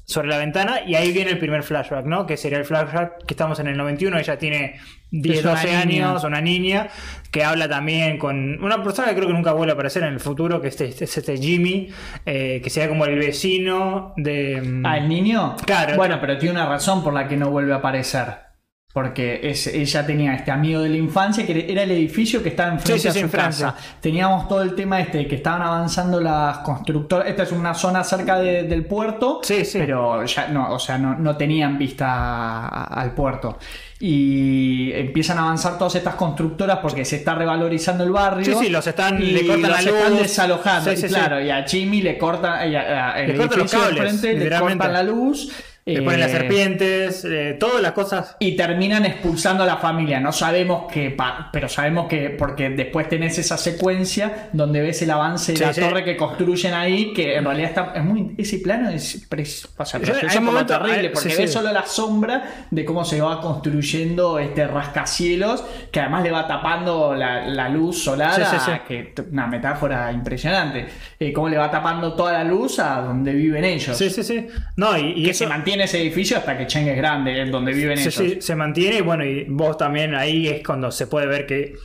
[0.04, 2.26] sobre la ventana, y ahí viene el primer flashback, ¿no?
[2.26, 4.76] Que sería el flashback que estamos en el 91, ella tiene
[5.12, 6.10] 10, Es una 12 niña.
[6.10, 6.88] años, una niña,
[7.32, 10.20] que habla también con una persona que creo que nunca vuelve a aparecer en el
[10.20, 11.90] futuro, que es este, es este Jimmy,
[12.26, 14.62] eh, que sería como el vecino de...
[14.62, 15.56] mm, Ah, el niño.
[15.66, 15.96] Claro.
[15.96, 18.51] Bueno, pero tiene una razón por la que no vuelve a aparecer.
[18.93, 22.73] Porque es, ella tenía este amigo de la infancia que era el edificio que estaba
[22.73, 23.47] enfrente Sí, sí, a su enfrente.
[23.47, 23.75] casa.
[24.01, 27.27] Teníamos todo el tema este que estaban avanzando las constructoras.
[27.30, 29.39] Esta es una zona cerca de- del puerto.
[29.73, 33.58] Pero ya no, o sea, no, no tenían vista al puerto.
[33.99, 38.43] Y empiezan a avanzar todas estas constructoras porque se está revalorizando el barrio.
[38.43, 40.21] Sí, sí, los están- y le cortan los la están luz.
[40.23, 40.89] desalojando.
[40.91, 41.08] Sí, y sí.
[41.08, 44.49] claro, y a Jimmy le cortan, y a- a- el Le cortan los cables, enfrente,
[44.49, 45.49] le cortan la luz.
[45.84, 48.36] Le ponen las eh, serpientes, eh, todas las cosas.
[48.39, 50.20] y terminan expulsando a la familia.
[50.20, 51.15] No sabemos qué,
[51.52, 55.74] pero sabemos que porque después tenés esa secuencia donde ves el avance de Sí, la
[55.74, 55.82] sí.
[55.82, 60.00] torre que construyen ahí, que en realidad está es muy ese plano es o sea,
[60.00, 64.38] precioso hay momentos- terrible, porque sí, ves solo la sombra de cómo se va construyendo
[64.38, 70.12] este rascacielos, que además le va tapando la, la luz solar, a- que una metáfora
[70.12, 70.88] impresionante.
[71.20, 73.98] Eh, cómo le va tapando toda la luz a donde viven ellos.
[73.98, 74.48] Sí, sí, sí.
[74.76, 77.52] No, y, y que eso se mantiene ese edificio hasta que Cheng es grande, en
[77.52, 78.14] donde viven ellos.
[78.14, 78.98] sí, se mantiene.
[78.98, 81.76] Y bueno, y vos también ahí es cuando se puede ver que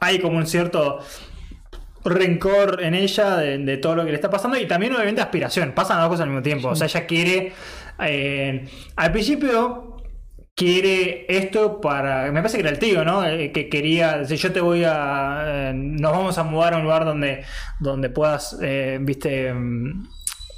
[0.00, 1.00] hay como un cierto
[2.04, 5.72] rencor en ella de, de todo lo que le está pasando y también obviamente aspiración.
[5.72, 6.68] Pasan las dos cosas al mismo tiempo.
[6.68, 7.52] O sea, ella quiere...
[8.00, 8.64] eh,
[8.96, 9.96] al principio
[10.54, 12.24] quiere esto para.
[12.32, 13.24] Me parece que era el tío, ¿no?
[13.24, 14.24] Eh, que quería.
[14.24, 15.70] Si yo te voy a.
[15.70, 17.44] eh, nos vamos a mudar a un lugar donde,
[17.80, 19.54] donde puedas, eh, viste.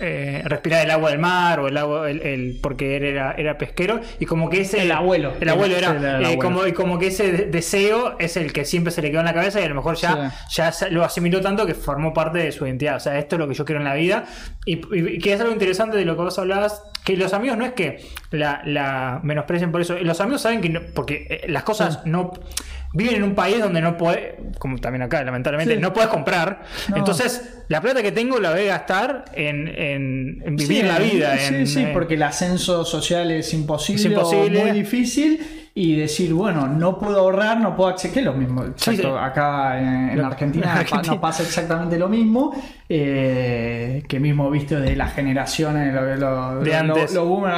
[0.06, 3.56] Eh, respirar el agua del mar o el agua el, el- porque él era, era
[3.58, 5.32] pesquero y como que ese El abuelo.
[5.40, 6.38] el abuelo era, el eh, abuelo.
[6.42, 9.26] como y como que ese de- deseo es el que siempre se le quedó en
[9.26, 12.52] la cabeza y a lo mejor ya, ya lo asimiló tanto que formó parte de
[12.52, 12.96] su identidad.
[12.96, 14.24] O sea esto es lo que yo quiero en la vida.
[14.66, 17.58] Y, y- y que es algo interesante de lo que vos hablabas que los amigos
[17.58, 19.94] no es que la, la menosprecien por eso.
[20.00, 22.32] Los amigos saben que no, porque eh, las cosas no
[22.94, 25.80] viven en un país donde no puede como también acá lamentablemente Sí.
[25.80, 26.96] no puedes comprar No.
[26.96, 30.98] entonces la plata que tengo la voy a gastar en, en- en vivir Sí, la
[30.98, 34.58] vida Sí, en- sí, porque el ascenso social es imposible, Es imposible.
[34.58, 35.60] o muy difícil.
[35.76, 38.62] Y decir, bueno, no puedo ahorrar, no puedo acceder, que es lo mismo.
[38.76, 39.18] Sí, exacto, sí.
[39.20, 41.14] Acá en, en Argentina, Argentina.
[41.14, 42.52] nos pasa exactamente lo mismo.
[42.88, 47.14] Eh, que mismo visto de las generaciones, lo, lo- De antes.
[47.14, 47.52] lo boomer,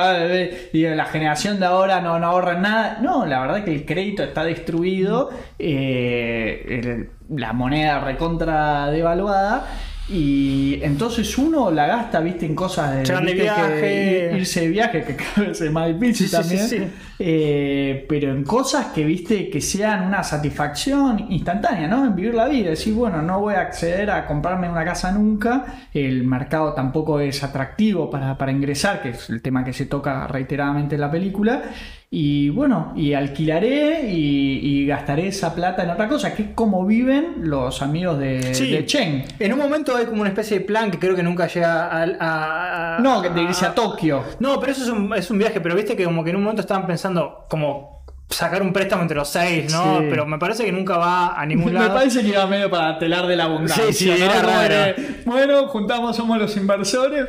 [0.72, 2.98] la generación de ahora no, no ahorran nada.
[3.02, 9.66] No, la verdad que el crédito está destruido, eh, el- la moneda recontra devaluada.
[10.08, 14.30] Y entonces uno la gasta, viste, en cosas de de que viaje.
[14.32, 16.68] ir- irse de viaje, que cada vez es más difícil Sí, también.
[16.68, 16.78] sí.
[17.18, 22.04] Eh, pero en cosas que viste que sean una satisfacción instantánea, ¿no?
[22.06, 22.70] En vivir la vida.
[22.70, 25.64] Decir, bueno, no voy a acceder a comprarme una casa nunca.
[25.92, 30.26] El mercado tampoco es atractivo para, para ingresar, que es el tema que se toca
[30.26, 31.62] reiteradamente en la película.
[32.08, 36.86] Y bueno, y alquilaré y, y gastaré esa plata en otra cosa, que es como
[36.86, 38.70] viven los amigos de, Sí.
[38.70, 39.24] de Chen.
[39.40, 42.02] En un momento hay como una especie de plan que creo que nunca llega a.
[42.20, 44.22] a- a- No, de irse a Tokio.
[44.38, 46.42] No, pero eso es un, es un viaje, pero viste que como que en un
[46.42, 47.95] momento estaban pensando como
[48.28, 50.00] sacar un préstamo entre los seis, ¿no?
[50.00, 50.06] Sí.
[50.10, 51.94] Pero me parece que nunca va a ningún Me lado.
[51.94, 53.84] parece que iba medio para telar de la abundancia.
[53.86, 54.16] Sí, sí, ¿no?
[54.16, 55.02] era raro.
[55.24, 57.26] bueno, juntamos, somos los inversores.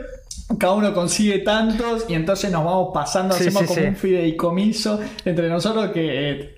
[0.58, 5.00] Cada uno consigue tantos y entonces nos vamos pasando, Sí, hacemos sí, como un fideicomiso
[5.26, 6.56] entre nosotros que, eh,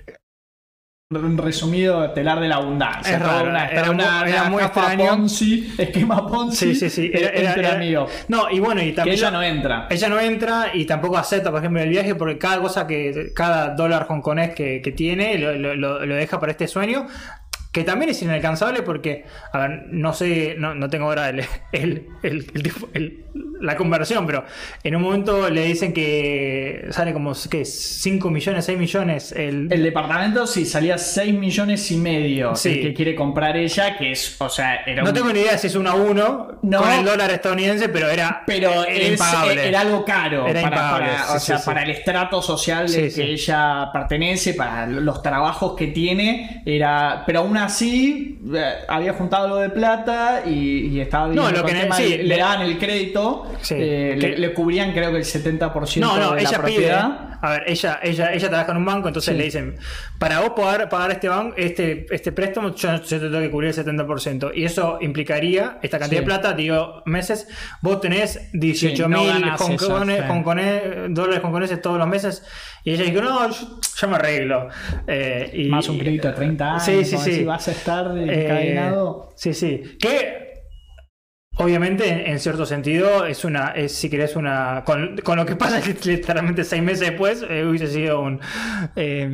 [1.12, 3.16] resumido, telar de la abundancia.
[3.16, 5.08] Es raro, una, era toda muy- una- era una muy extraño.
[5.08, 6.76] Ponzi, esquema Ponzi.
[6.76, 7.12] Sí, sí, sí.
[7.12, 8.12] Era, era- entre era- amigos.
[8.28, 9.18] No, y bueno, y Que también.
[9.18, 9.88] ella no entra.
[9.90, 13.74] Ella no entra y tampoco acepta, por ejemplo, el viaje porque cada cosa que, cada
[13.74, 17.08] dólar hongkonés que, que tiene lo- lo- lo deja para este sueño,
[17.72, 22.08] que también es inalcanzable porque, a ver, no sé, no, no tengo ahora el, el-
[22.94, 23.26] el-
[23.62, 24.46] la conversión, pero
[24.84, 27.66] en un momento le dicen que sale como, ¿qué?
[27.66, 29.68] 5 millones, 6 millones el...
[29.72, 32.56] El departamento sí salía 6 millones y medio.
[32.56, 32.70] Sí.
[32.70, 35.58] El que quiere comprar ella, que es, o sea, era no un- tengo ni idea
[35.58, 36.80] si es uno a uno No.
[36.82, 39.68] con el dólar estadounidense, pero era, Pero era es- impagable.
[39.68, 41.66] era algo caro Era para, impagable, para- sí, o sea, sí.
[41.66, 47.24] para el estrato social de Sí, que ella pertenece, para los trabajos que tiene, era,
[47.28, 51.66] pero aún así eh, había juntado algo de plata y, y estaba No, viendo lo
[51.66, 55.12] que el sí, le, le- daban el crédito, Sí, eh, le, que- le cubrían creo
[55.12, 57.18] que el 70% No, no, de ella la propiedad.
[57.20, 57.30] pide.
[57.42, 59.38] A ver, ella, ella, ella trabaja en un banco, entonces Sí.
[59.38, 59.78] le dicen,
[60.18, 63.70] para vos poder pagar este banco, este, este préstamo, yo, yo te tengo que cubrir
[63.70, 64.52] el 70%.
[64.54, 67.48] Y eso implicaría esta cantidad de plata, digo, meses,
[67.82, 69.42] vos tenés 18 Sí, no mil sí.
[71.10, 72.44] dólares hongkoneses todos los meses.
[72.84, 74.68] Y ella dijo, no, yo, yo me arreglo.
[75.08, 76.84] Eh, y- Más un crédito de 30 años.
[76.84, 77.44] Sí, sí, como sí.
[77.50, 79.30] Vas a estar Eh, encadenado.
[79.36, 79.82] sí, sí.
[80.00, 80.48] Que
[81.58, 85.80] obviamente en, cierto sentido es una, es, si querés una, con, con lo que pasa
[85.80, 88.40] es que literalmente seis meses después eh, hubiese sido un,
[88.96, 89.28] eh,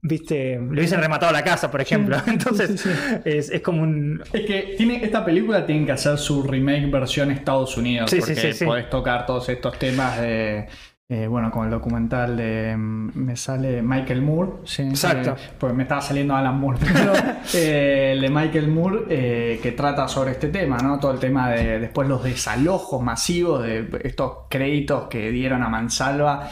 [0.00, 2.16] viste, le hubiesen rematado la casa, por ejemplo.
[2.26, 2.90] Entonces sí, sí.
[3.26, 4.22] Es, es como un...
[4.32, 8.10] Es que tiene, esta película tiene que hacer su remake versión Estados Unidos.
[8.10, 8.64] Porque sí, sí.
[8.64, 10.66] podés tocar todos estos temas de.
[11.14, 12.74] Eh, bueno, como el documental de.
[12.76, 14.50] mm, Me sale Michael Moore.
[14.64, 15.30] Sí, Exacto.
[15.32, 16.78] eh, porque me estaba saliendo Alan Moore.
[16.92, 17.12] Pero,
[17.54, 20.98] eh, el de Michael Moore eh, que trata sobre este tema, ¿no?
[20.98, 26.48] Todo el tema de después los desalojos masivos de estos créditos que dieron a Mansalva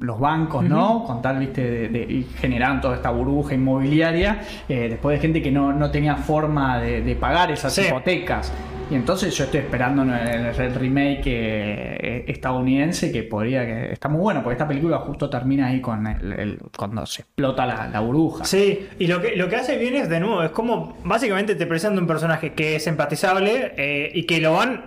[0.00, 1.04] los bancos, ¿no?
[1.04, 4.40] Con tal, viste, de, de- generaron toda esta burbuja inmobiliaria.
[4.68, 7.82] después de gente que no, no tenía forma de, de pagar esas Sí.
[7.86, 8.52] hipotecas.
[8.90, 14.42] Y entonces yo estoy esperando el, remake eh, estadounidense que podría que está muy bueno
[14.42, 18.44] porque esta película justo termina ahí con el, cuando se explota la, burbuja.
[18.44, 21.66] Sí, y lo que, lo que hace bien es, de nuevo, es como básicamente te
[21.66, 24.82] presenta un personaje que es empatizable eh, y que lo van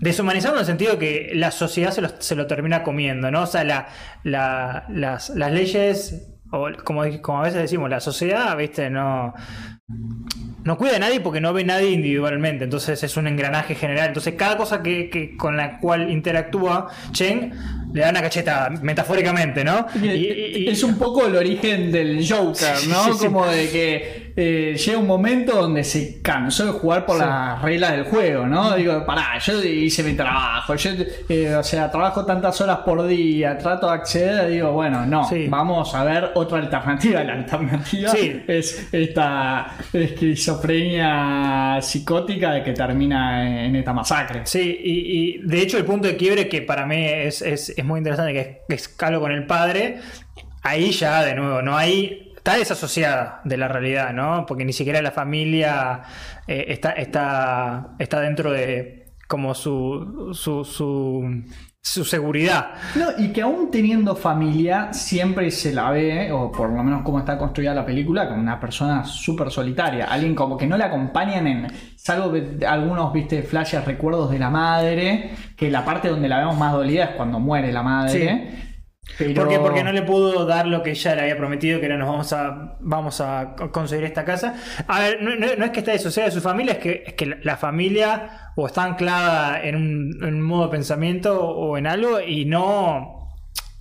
[0.00, 3.42] deshumanizando en el sentido que la sociedad se lo, se lo termina comiendo, ¿no?
[3.42, 3.86] O sea, la,
[4.24, 8.90] la- las, las leyes, o como, como a veces decimos, la sociedad, ¿viste?
[8.90, 9.32] No,
[10.64, 14.08] no cuida de nadie porque no ve nadie individualmente, entonces es un engranaje general.
[14.08, 17.52] Entonces cada cosa que, que- con la cual interactúa Chen
[17.92, 19.86] le da una cachetada, metafóricamente, ¿no?
[20.00, 23.04] Y- Y- y- es un poco el origen del Joker, ¿no?
[23.04, 23.26] Sí, sí.
[23.26, 27.22] Como de que eh, llega un momento donde se cansó de jugar por Sí.
[27.24, 28.74] las reglas del juego, ¿no?
[28.76, 30.90] Digo, pará, yo hice mi trabajo, yo,
[31.28, 35.46] eh, o sea, trabajo tantas horas por día, trato de acceder, digo, bueno, no, Sí.
[35.48, 37.22] vamos a ver otra alternativa.
[37.24, 38.42] La alternativa Sí.
[38.46, 44.42] es esta esquizofrenia psicótica de que termina en esta masacre.
[44.44, 47.84] Sí, y, y de hecho el punto de quiebre que para mí es, es- es
[47.84, 49.98] muy interesante, que es, que es Calo con el padre,
[50.62, 52.31] ahí ya de nuevo, no hay...
[52.44, 54.46] Está desasociada de la realidad, ¿no?
[54.46, 56.02] Porque ni siquiera la familia
[56.48, 61.44] eh, está, está, está dentro de como su, su, su,
[61.80, 62.70] su seguridad.
[62.96, 67.20] No, y que aún teniendo familia, siempre se la ve, o por lo menos como
[67.20, 70.06] está construida la película, como una persona súper solitaria.
[70.06, 71.68] Alguien como que no la acompañan en.
[71.96, 76.58] Salvo de- algunos, viste, flashes, recuerdos de la madre, que la parte donde la vemos
[76.58, 78.71] más dolida es cuando muere la madre.
[79.18, 79.34] Pero...
[79.34, 82.08] Porque, porque no le pudo dar lo que ella le había prometido, que era nos
[82.08, 84.54] vamos a, vamos a conseguir esta casa.
[84.86, 87.26] A ver, no, no- es que esté disociada de su familia, es que, es que
[87.42, 92.20] la familia o está anclada en un, en un modo de pensamiento o en algo
[92.20, 93.21] y no.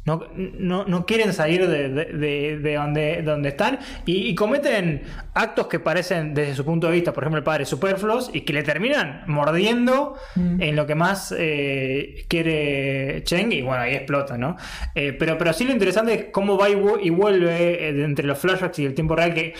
[0.04, 5.04] No, no, no quieren salir de, de- de- de donde, donde están y, y cometen
[5.36, 8.52] actos que parecen desde su punto de vista, por ejemplo el padre, superfluos y que
[8.54, 14.56] le terminan mordiendo en lo que más eh, quiere Cheng y bueno, ahí explota, ¿no?
[14.96, 18.26] Eh, pero, pero sí lo interesante es cómo va y, vu- y vuelve eh, entre
[18.26, 19.54] los flashbacks y el tiempo real que,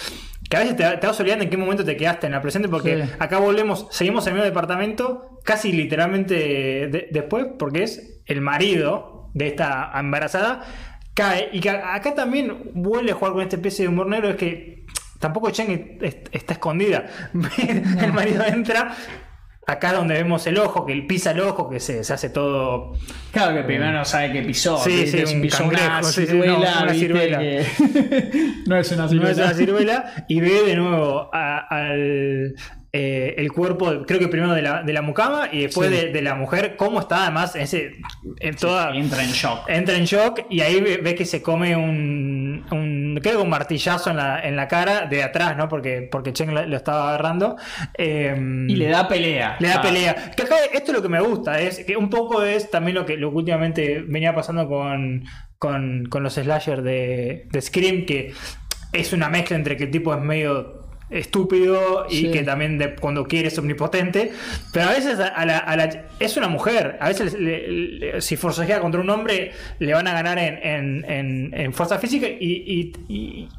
[0.50, 2.68] que a veces te, te vas olvidando en qué momento te quedaste en la presente
[2.68, 3.12] porque Sí.
[3.20, 6.34] acá volvemos, seguimos en el mismo departamento casi literalmente
[6.88, 10.62] de- después porque es el marido de esta embarazada
[11.14, 14.36] cae y que acá también vuelve a jugar con esta especie de humor negro es
[14.38, 14.86] que
[15.20, 17.06] tampoco Chen es- está escondida
[18.02, 18.96] el marido entra
[19.68, 22.94] acá donde vemos el ojo que pisa el ojo que se, se hace todo
[23.32, 24.78] Claro que primero no sabe que pisó.
[24.80, 27.00] Sí, sí, un pisó una ciruela, no, una ¿viste?
[27.00, 27.40] ciruela.
[28.68, 29.32] no es una ciruela.
[29.32, 32.56] es una ciruela y ve de nuevo a- al
[32.94, 35.96] eh, el cuerpo creo que primero de la, de la mucama y después Sí.
[35.96, 37.94] de, de la mujer cómo está además ese
[38.42, 39.70] en toda Entra en shock.
[39.70, 43.50] entra en shock y ahí ve, ve que se come un, un creo que un
[43.50, 45.70] martillazo en la, en la cara de atrás, ¿no?
[45.70, 47.56] Porque, porque Chen lo, lo estaba agarrando.
[47.98, 48.36] Eh,
[48.68, 49.56] Y le da pelea.
[49.60, 50.32] le da Ah, pelea.
[50.36, 53.06] Que acá esto es lo que me gusta, es que un poco es también lo
[53.06, 55.24] que, lo que últimamente venía pasando con,
[55.58, 58.34] con, con los slashers de, de Scream, que
[58.92, 60.81] es una mezcla entre que el tipo es medio
[61.12, 62.32] estúpido y Sí.
[62.32, 64.32] que también de- cuando quiere es omnipotente,
[64.74, 68.22] pero a veces a, a la, a la- es una mujer, a veces le- le-
[68.22, 72.28] si forcejea contra un hombre le van a ganar en, en- en- en fuerza física
[72.28, 73.50] y, y- y-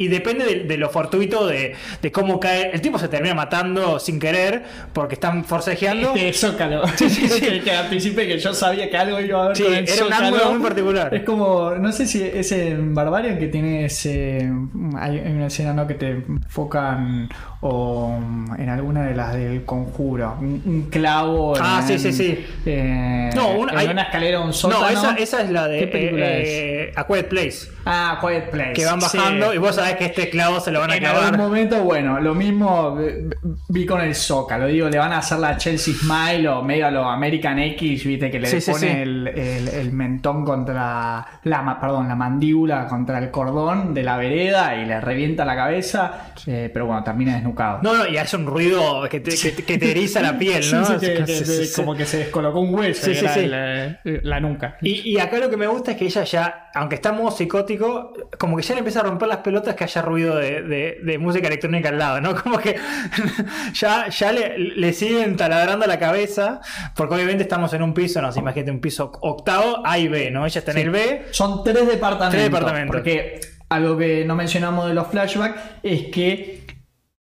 [0.00, 2.70] y depende de, de lo fortuito de, de cómo cae.
[2.72, 4.62] El tipo se termina matando sin querer
[4.94, 6.12] porque están forcejeando.
[6.16, 6.82] Este Zócalo.
[6.96, 7.40] Sí, sí, sí.
[7.46, 10.04] que, que anticipe que yo sabía que algo iba a haber Sí, con el era
[10.06, 11.14] un ángulo muy particular.
[11.14, 14.50] Es como, no sé si es en Barbarian que tiene ese.
[14.98, 15.86] Hay una escena ¿no?
[15.86, 17.28] que te enfocan
[17.60, 18.18] o
[18.58, 20.36] en alguna de las del conjuro.
[20.40, 21.54] Un, un clavo.
[21.60, 22.46] Ah, en, sí, sí, sí.
[22.64, 24.80] eh, No, un- en hay- una escalera, un sótano.
[24.82, 27.68] No, esa, esa es la de ¿Qué película eh, A Quiet Place.
[27.86, 28.72] Ah, Quiet Place.
[28.74, 29.56] Que van bajando Sí.
[29.56, 31.38] y vos sabés que este clavo se lo van a En algún clavar.
[31.38, 32.98] momento, bueno, lo mismo
[33.68, 34.66] vi con el Zócalo.
[34.66, 38.30] Digo, le van a hacer la Chelsea Smile o medio a lo American X, viste,
[38.30, 38.86] que le Sí, pone sí.
[39.00, 44.76] El, el- el mentón contra la, perdón, la mandíbula contra el cordón de la vereda
[44.76, 46.32] y le revienta la cabeza.
[46.46, 47.80] eh, pero bueno, termina desnucado.
[47.82, 50.84] No, no, y hace un ruido que te, que, que te eriza la piel, ¿no?
[50.86, 51.68] Sí, sí, que-.
[51.76, 53.04] Como que se descolocó un hueso.
[53.06, 53.46] Sí, sí, sí.
[53.46, 54.76] La, la nuca.
[54.80, 58.12] Y, y acá lo que me gusta es que ella ya, aunque está modo psicótico,
[58.38, 61.18] como que ya le empieza a romper las pelotas que haya ruido de, de- de
[61.18, 62.34] música electrónica al lado, ¿no?
[62.42, 62.76] Como que
[63.74, 66.60] ya, ya le, le siguen taladrando la cabeza,
[66.94, 70.30] porque obviamente estamos en un piso, no sé, imagínate un piso octavo, A y B,
[70.30, 70.46] ¿no?
[70.46, 70.82] Ella está en Sí.
[70.84, 71.26] el B.
[71.32, 72.30] Son tres departamentos.
[72.30, 72.96] Tres departamentos.
[72.96, 76.60] Porque algo que no mencionamos de los flashbacks es que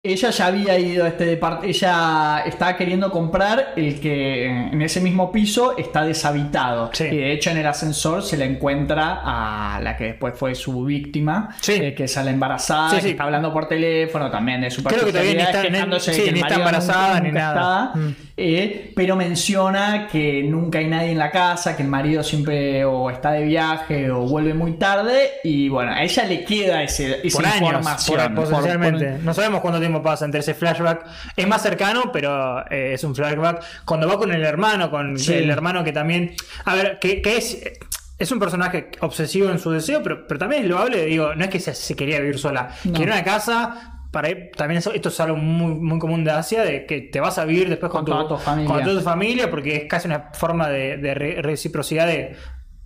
[0.01, 1.69] ella ya había ido a este departamento.
[1.77, 6.91] Ella estaba queriendo comprar el que en ese mismo piso está deshabitado.
[6.93, 7.05] Sí.
[7.05, 10.85] Y de hecho en el ascensor se le encuentra a la que después fue su
[10.85, 11.73] víctima, Sí.
[11.73, 15.11] eh, que sale embarazada, Sí, que está hablando por teléfono también de su Creo que
[15.11, 17.85] todavía ni está- el ni está marido embarazada nunca- ni nada.
[17.95, 17.99] está.
[17.99, 18.15] Mm.
[18.41, 23.11] Eh, pero menciona que nunca hay nadie en la casa, que el marido siempre o
[23.11, 27.37] está de viaje o vuelve muy tarde y bueno, a ella le queda ese, esa
[27.39, 28.17] Por años, información.
[28.17, 29.07] por- por- potencialmente.
[29.15, 31.05] por- No sabemos cuánto pasa entre ese flashback.
[31.37, 33.63] Es más cercano, pero eh, es un flashback.
[33.85, 35.35] Cuando va con el hermano, con Sí.
[35.35, 36.35] el hermano que también.
[36.65, 37.63] A ver, que, que es.
[38.19, 41.05] Es un personaje obsesivo en su deseo, pero, pero también es loable.
[41.07, 42.71] Digo, no es que se, se quería vivir sola.
[42.85, 42.93] No.
[42.93, 43.95] Quiere una casa.
[44.11, 47.39] Para también eso- esto es algo muy, muy común de Asia, de que te vas
[47.39, 48.73] a vivir después con, Con toda tu familia.
[48.75, 52.35] con toda tu familia, porque es casi una forma de, de re- reciprocidad de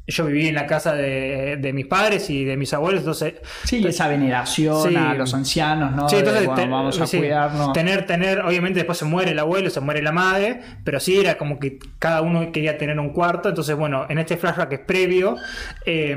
[0.06, 3.34] yo viví en la casa de, de mis padres y de mis abuelos, entonces
[3.64, 4.96] Sí, esa veneración Sí.
[4.96, 6.08] a los ancianos, ¿no?
[6.08, 7.72] Sí, De, entonces bueno, te- vamos a sí, cuidarnos.
[7.72, 11.38] Tener, tener, obviamente después se muere el abuelo, se muere la madre, pero sí era
[11.38, 13.48] como que cada uno quería tener un cuarto.
[13.48, 15.36] Entonces, bueno, en este flashback es previo,
[15.86, 16.16] eh,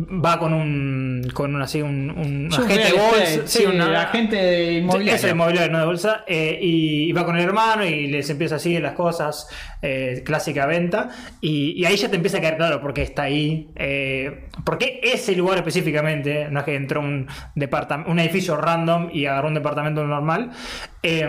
[0.00, 4.00] va con un, con un así un, un Sí, agente de bolsa, estate, sí, una-
[4.02, 5.14] agente de inmobiliario.
[5.16, 6.24] Eso, inmobiliario, no de bolsa.
[6.28, 9.48] eh, y, y va con el hermano y les empieza así las cosas,
[9.82, 11.08] eh, clásica venta.
[11.40, 13.70] Y, y ahí ya te empieza a quedar claro por qué está ahí.
[13.74, 16.46] Eh, por qué ese lugar específicamente.
[16.48, 17.26] No es que entró un,
[17.56, 20.50] departam- un edificio random y agarró un departamento normal.
[21.02, 21.26] Eh,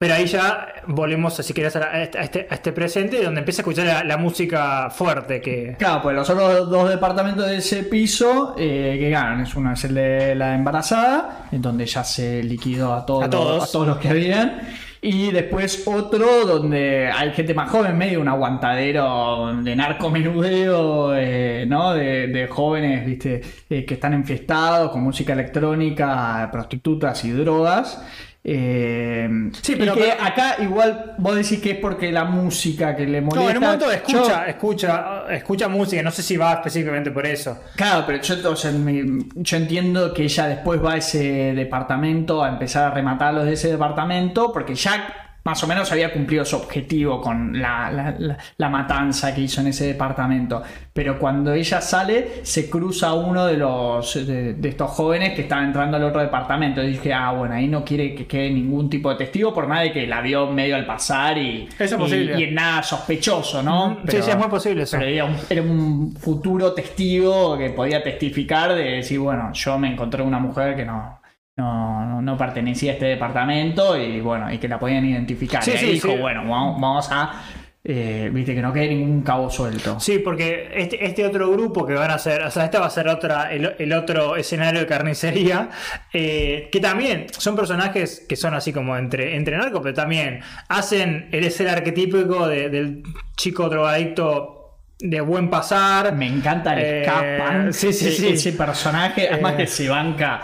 [0.00, 3.22] pero ahí ya volvemos, si querés, a, la- a este, a este- a este presente,
[3.22, 5.76] donde empieza a escuchar la, la música fuerte que.
[5.78, 9.84] Claro, pues los otros dos departamentos de ese piso eh, que ganan, es uno es
[9.84, 13.56] el de la embarazada, en donde ya se liquidó a todos, A todos.
[13.56, 14.60] Los, a todos los que habían.
[15.02, 21.92] Y después otro donde hay gente más joven, medio un aguantadero de narcomenudeo, eh, ¿no?
[21.92, 28.02] De, de jóvenes, viste, eh, que están enfiestados con música electrónica, prostitutas y drogas.
[28.42, 29.28] Eh,
[29.60, 33.20] Sí, pero- que pero- acá igual vos decís que es porque la música que le
[33.20, 33.44] molesta.
[33.44, 37.26] No, en un momento Yo- escucha, escucha, escucha música, no sé si va específicamente por
[37.26, 37.58] eso.
[37.76, 42.42] Claro, pero yo, o sea, me- yo entiendo que ella después va a ese departamento
[42.42, 46.56] a empezar a rematarlos de ese departamento porque ya más o menos había cumplido su
[46.56, 50.62] objetivo con la, la- la- la matanza que hizo en ese departamento.
[50.92, 55.62] Pero cuando ella sale, se cruza uno de los de, de estos jóvenes que estaba
[55.64, 56.82] entrando al otro departamento.
[56.82, 59.82] Y dije, ah, bueno, ahí no quiere que quede ningún tipo de testigo por más
[59.82, 62.38] de que la vio medio al pasar y, Eso es posible.
[62.40, 63.98] y en nada sospechoso, ¿no?
[64.08, 64.96] sí, sí, es muy posible eso.
[64.98, 69.88] Pero era un, era un futuro testigo que podía testificar de decir, bueno, yo me
[69.92, 71.19] encontré una mujer que no,
[71.60, 75.62] no, no- no pertenecía a este departamento y bueno, y que la podían identificar.
[75.62, 76.16] Sí, y ahí sí, dijo, sí.
[76.18, 77.42] bueno, vamos, vamos a,
[77.82, 79.98] eh, viste, que no quede ningún cabo suelto.
[80.00, 82.90] Sí, porque este, este otro grupo que van a hacer, o sea, este va a
[82.90, 85.70] ser otra, el, el otro escenario de carnicería,
[86.12, 91.28] eh, que también son personajes que son así como entre, entre narcos, pero también hacen
[91.32, 93.02] el, es el arquetípico de- del
[93.36, 94.56] chico drogadicto
[94.98, 96.14] de buen pasar.
[96.14, 97.72] Me encanta el Eh, escapan.
[97.72, 98.28] sí, sí, ese, sí.
[98.28, 99.56] ese personaje, además Eh.
[99.56, 100.42] que se banca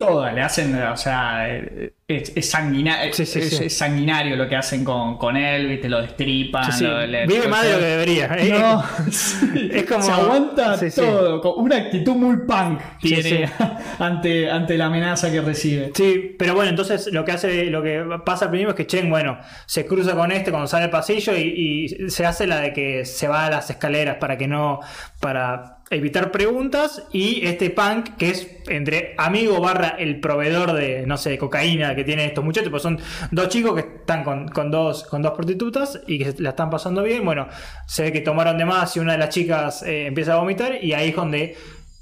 [0.00, 3.64] toda, le hacen, o sea, eh, es, es sanguina- Sí, sí, es- sí.
[3.66, 6.70] es sanguinario lo que hacen con, con él, viste, lo destripan.
[6.80, 8.24] Lo- le- vive más de lo que debería.
[8.38, 9.68] Eh, No, sí.
[9.70, 13.50] Es como- se aguanta todo, con una actitud muy punk tiene
[13.98, 15.90] ante, ante la amenaza que recibe.
[15.94, 19.10] Sí, pero bueno, entonces lo que hace, lo que pasa al principio es que Chen,
[19.10, 22.72] bueno, se cruza con este cuando sale al pasillo y, y se hace la de
[22.72, 24.80] que se va a las escaleras para que no,
[25.20, 31.16] para evitar preguntas y este punk que es entre amigo barra el proveedor de, no
[31.16, 33.00] sé, cocaína que tienen estos muchachos, pues son
[33.32, 37.02] dos chicos que están con, con dos, con dos prostitutas y que la están pasando
[37.02, 37.24] bien.
[37.24, 37.48] Bueno,
[37.86, 40.82] se ve que tomaron de más y una de las chicas eh, empieza a vomitar
[40.82, 41.56] y ahí es donde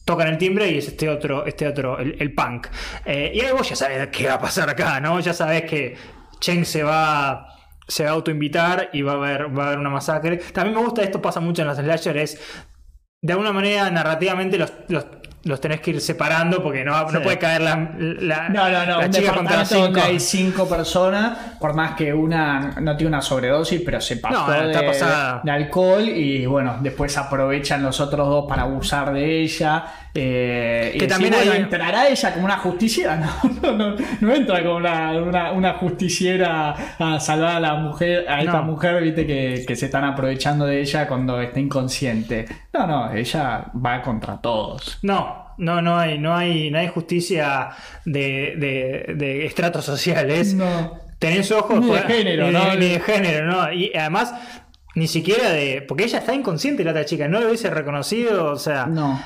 [0.04, 2.66] tocan el timbre y es este otro, este otro, el, punk.
[3.06, 5.18] Eh, y ahí vos ya sabes qué va a pasar acá, ¿no?
[5.20, 5.96] Ya sabes que
[6.40, 7.54] Cheng se va
[7.88, 10.36] se va a autoinvitar y va a haber, va a haber una masacre.
[10.36, 12.38] También me gusta, esto pasa mucho en los slasher, es
[13.20, 15.06] de alguna manera narrativamente los, los,
[15.44, 19.00] los tenés que ir separando porque no, no puede caer la, la, No, no, no.
[19.00, 20.00] la chica contra donde cinco.
[20.04, 24.54] hay cinco personas, por más que una no tiene una sobredosis, pero se pasó No,
[24.54, 25.40] está de, pasada.
[25.42, 29.84] de alcohol y bueno, después aprovechan los otros dos para abusar de ella.
[30.20, 33.16] Eh, y Que decir, también bueno, hay- entrará ella como una justiciera.
[33.62, 38.26] No, no, no, no entra como una, una, una justiciera a salvar a la mujer,
[38.28, 42.46] a esta mujer, viste, que, que se están aprovechando de ella cuando está inconsciente.
[42.72, 44.98] No, no, ella va contra todos.
[45.02, 47.70] No, no, no hay, no hay, no hay justicia
[48.04, 50.54] de, de, de estratos sociales.
[50.54, 50.98] No.
[51.18, 52.74] Tenés ojos Ni de género, ni, ¿no?
[52.76, 53.72] Ni de género, ¿no?
[53.72, 54.32] Y además,
[54.98, 55.82] ni siquiera de.
[55.86, 58.86] Porque ella está inconsciente, la otra chica, no lo hubiese reconocido, o sea.
[58.86, 59.20] No.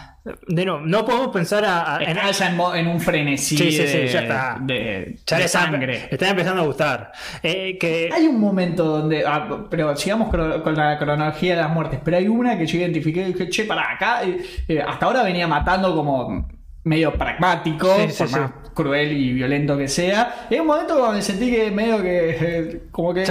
[0.46, 1.96] De no, no podemos pensar a.
[1.96, 4.56] a- en- en, mo- en un frenesí Sí, sí, sí, de, ya está.
[4.60, 6.08] de- ya de le está, sangre.
[6.10, 7.10] está empezando a gustar.
[7.42, 9.24] Eh, que, Hay un momento donde.
[9.26, 11.98] ah, pero sigamos con la cronología de las muertes.
[12.04, 14.22] Pero hay una que yo identifiqué y dije, che, para acá.
[14.22, 16.46] eh, eh, hasta ahora venía matando como
[16.84, 18.34] medio pragmático, Sí, por sí.
[18.36, 20.46] más cruel y violento que sea.
[20.50, 22.36] Y un momento donde sentí que medio que.
[22.40, 23.24] eh, como que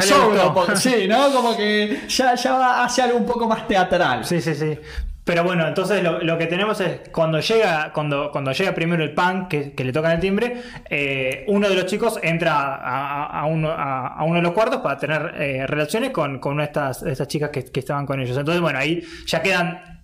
[0.54, 0.76] poco.
[0.76, 1.32] Sí, ¿no?
[1.34, 4.24] Como que ya, ya va hacia algo un poco más teatral.
[4.26, 4.78] Sí, sí, sí.
[5.24, 9.14] Pero bueno, entonces lo, lo que tenemos es cuando llega, cuando, cuando llega primero el
[9.14, 10.58] pan que, que le tocan el timbre,
[10.90, 14.52] eh, uno de los chicos entra a, a- a uno, a, a uno de los
[14.54, 17.80] cuartos para tener eh, relaciones con, con una de estas, de estas chicas que, que
[17.82, 18.36] estaban con ellos.
[18.36, 20.02] Entonces, bueno, ahí ya quedan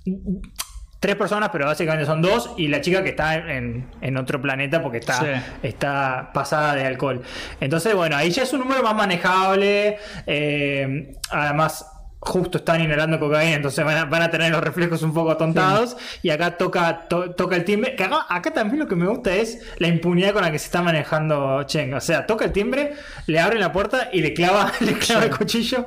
[0.99, 4.81] tres personas, pero básicamente son dos, y la chica que está en, en otro planeta
[4.81, 5.27] porque está, Sí.
[5.63, 7.21] está pasada de alcohol.
[7.59, 9.97] Entonces, bueno, ahí ya es un número más manejable.
[10.25, 11.91] eh, además,
[12.27, 15.97] justo están inhalando cocaína, entonces van a, van a tener los reflejos un poco atontados.
[16.21, 17.95] Y acá toca, to- toca el timbre.
[17.95, 20.65] Que acá, acá también lo que me gusta es la impunidad con la que se
[20.65, 21.93] está manejando Cheng.
[21.93, 22.93] O sea, toca el timbre,
[23.27, 25.85] le abre la puerta y le clava, le clava el cuchillo.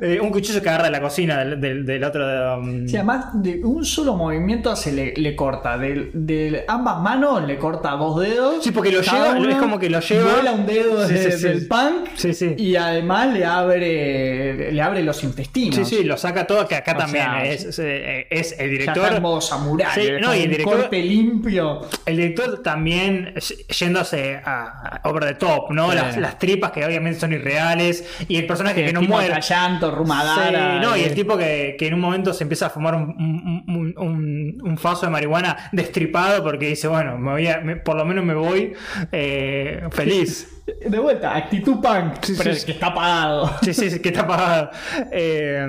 [0.00, 2.58] eh, un cuchillo que agarra de la cocina del, del- del otro.
[2.58, 5.76] um, Sí, además de un solo movimiento se le, le corta.
[5.76, 8.62] De, de ambas manos le corta dos dedos.
[8.64, 11.66] Sí, porque lo lleva- uno es como que lo lleva- Vuela un dedo desde del
[11.66, 12.08] punk.
[12.14, 12.54] Sí, sí.
[12.58, 15.74] Y además le abre, le abre los intestinos.
[15.84, 18.70] Sí, sí, lo saca todo, que acá O también sea, es, es, eh, es el
[18.70, 19.12] director.
[19.12, 19.40] en modo.
[19.40, 21.80] Sí, no, y el director- corte limpio.
[22.06, 23.34] El director también
[23.78, 25.92] yéndose a, a over the top, ¿no?
[25.92, 29.40] Las, las tripas que obviamente son irreales y el personaje que no muere.
[29.40, 30.74] Llanto, Rumadara.
[30.74, 32.94] Sí, no, y eh, el tipo que, que en un momento se empieza a fumar
[32.94, 37.60] un, un, un- un- un faso de marihuana destripado porque dice, bueno, me voy a-
[37.60, 38.72] me- por lo menos me voy
[39.12, 40.48] eh, feliz.
[40.88, 42.22] De vuelta, actitud punk.
[42.22, 43.50] Sí, pero sí, que está apagado.
[43.62, 44.70] Sí, sí, sí, que está apagado.
[45.12, 45.66] Eh,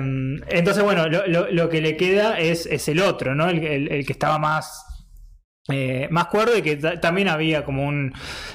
[0.48, 3.48] entonces, bueno, lo, lo- lo que le queda es, es el otro, ¿no?
[3.48, 4.84] El, el- el que estaba más.
[5.70, 8.12] eh, más cuerdo y que ta- también había como un.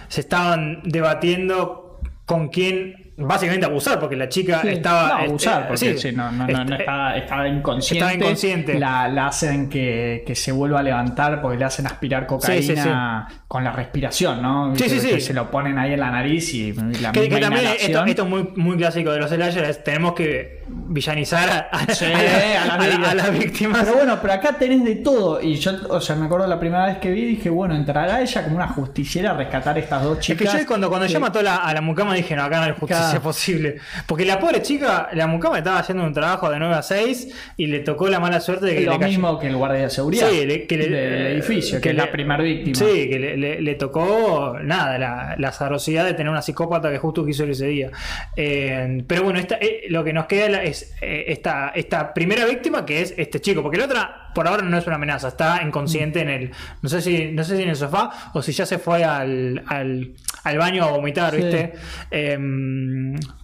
[0.09, 4.69] Se estaban debatiendo con quién básicamente abusar, porque la chica Sí.
[4.69, 5.07] estaba.
[5.09, 8.05] No, abusar, eh, porque sí, sí, no, no, no, no este- estaba, estaba inconsciente.
[8.05, 8.79] estaba inconsciente.
[8.79, 13.35] La, la hacen que, que se vuelva a levantar porque le hacen aspirar cocaína Sí,
[13.47, 14.75] con la respiración, ¿no?
[14.75, 15.21] Sí, que sí.
[15.21, 18.23] Se lo ponen ahí en la nariz y la Que, misma que también esto, esto
[18.23, 22.83] es muy, muy clásico de los slashers, es tenemos que villanizar a, a- a la-
[22.85, 23.83] a las a la- víctimas.
[23.83, 25.41] Pero bueno, pero acá tenés de todo.
[25.41, 28.43] Y yo, o sea, me acuerdo la primera vez que vi, dije, bueno, entrará ella
[28.43, 30.53] como una justiciera a rescatar a estas dos Es chicas.
[30.53, 32.63] que yo cuando, cuando ella mató a la, a la mucama dije, no, acá no
[32.63, 33.21] hay justicia Claro.
[33.23, 33.77] posible.
[34.05, 37.67] Porque la pobre chica, la mucama estaba haciendo un trabajo de 9 a 6 y
[37.67, 39.89] le tocó la mala suerte de que lo le cayó- mismo que el guardia de
[39.89, 42.75] seguridad Sí, le- que le- del edificio, que, que es la primera víctima.
[42.75, 43.19] Sí, que
[43.61, 47.91] le, tocó nada, la, la azarosidad de tener una psicópata que justo quiso ese día.
[48.35, 52.85] Eh, pero bueno, esta, eh, lo que nos queda es eh, esta, esta primera víctima
[52.85, 56.21] que es este chico, porque la otra por ahora no es una amenaza, está inconsciente
[56.21, 56.51] en el,
[56.81, 59.63] no sé si, no sé si en el sofá o si ya se fue al,
[59.67, 60.13] al,
[60.43, 61.41] al baño a vomitar, Sí.
[61.41, 61.73] ¿viste?
[62.11, 62.37] Eh,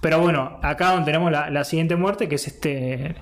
[0.02, 3.16] pero bueno, acá donde tenemos la, la siguiente muerte, que es este.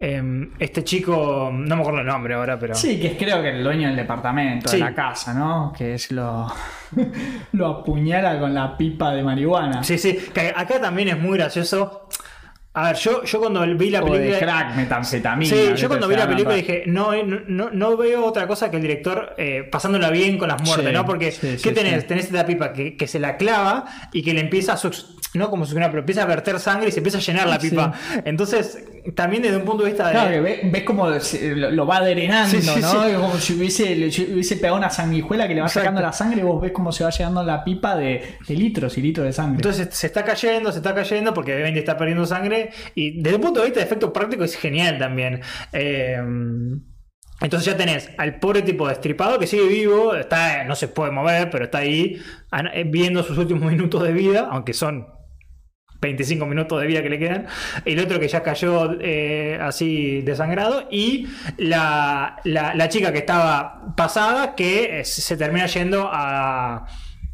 [0.00, 2.74] eh, este chico, no me acuerdo el nombre ahora, pero.
[2.74, 4.76] Sí, que es creo que el dueño del departamento, Sí.
[4.76, 5.72] de la casa, ¿no?
[5.76, 6.46] Que es lo.
[7.52, 9.82] lo apuñala con la pipa de marihuana.
[9.82, 12.08] Sí, sí, que acá también es muy gracioso.
[12.74, 14.38] A ver, yo, yo cuando vi la o de película.
[14.38, 15.50] crack, metanfetamina.
[15.50, 18.70] Sí, yo cuando vi la película dije, no, eh, no, no, no veo otra cosa
[18.70, 21.04] que el director eh, pasándola bien con las muertes, Sí, ¿no?
[21.04, 22.06] Porque, sí, ¿qué sí, tenés?
[22.06, 24.78] Tenés esta pipa que, que se la clava y que le empieza a
[25.34, 27.92] no como succionar, pero empieza a verter sangre y se empieza a llenar la pipa.
[28.24, 28.84] Entonces,
[29.14, 30.12] también desde un punto de vista de.
[30.12, 32.90] Claro, ves, ves como lo, lo va drenando, Sí, sí, ¿no?
[33.08, 33.14] sí.
[33.14, 35.84] Como si hubiese, le hubiese pegado una sanguijuela que le va Exacto.
[35.84, 39.02] sacando la sangre vos ves cómo se va llegando la pipa de, de litros y
[39.02, 39.56] litros de sangre.
[39.56, 43.40] Entonces se está cayendo, se está cayendo porque obviamente está perdiendo sangre y desde el
[43.42, 45.40] punto de vista de efecto práctico es genial también.
[45.72, 46.18] Eh,
[47.40, 51.50] entonces ya tenés al pobre tipo destripado que sigue vivo, está, no se puede mover,
[51.50, 52.20] pero está ahí
[52.74, 55.06] eh, viendo sus últimos minutos de vida, aunque son
[56.00, 57.46] 25 minutos de vida que le quedan.
[57.84, 60.86] El otro que ya cayó eh, así desangrado.
[60.90, 61.26] Y
[61.56, 66.86] la, la- la chica que estaba pasada que eh, se termina yendo a,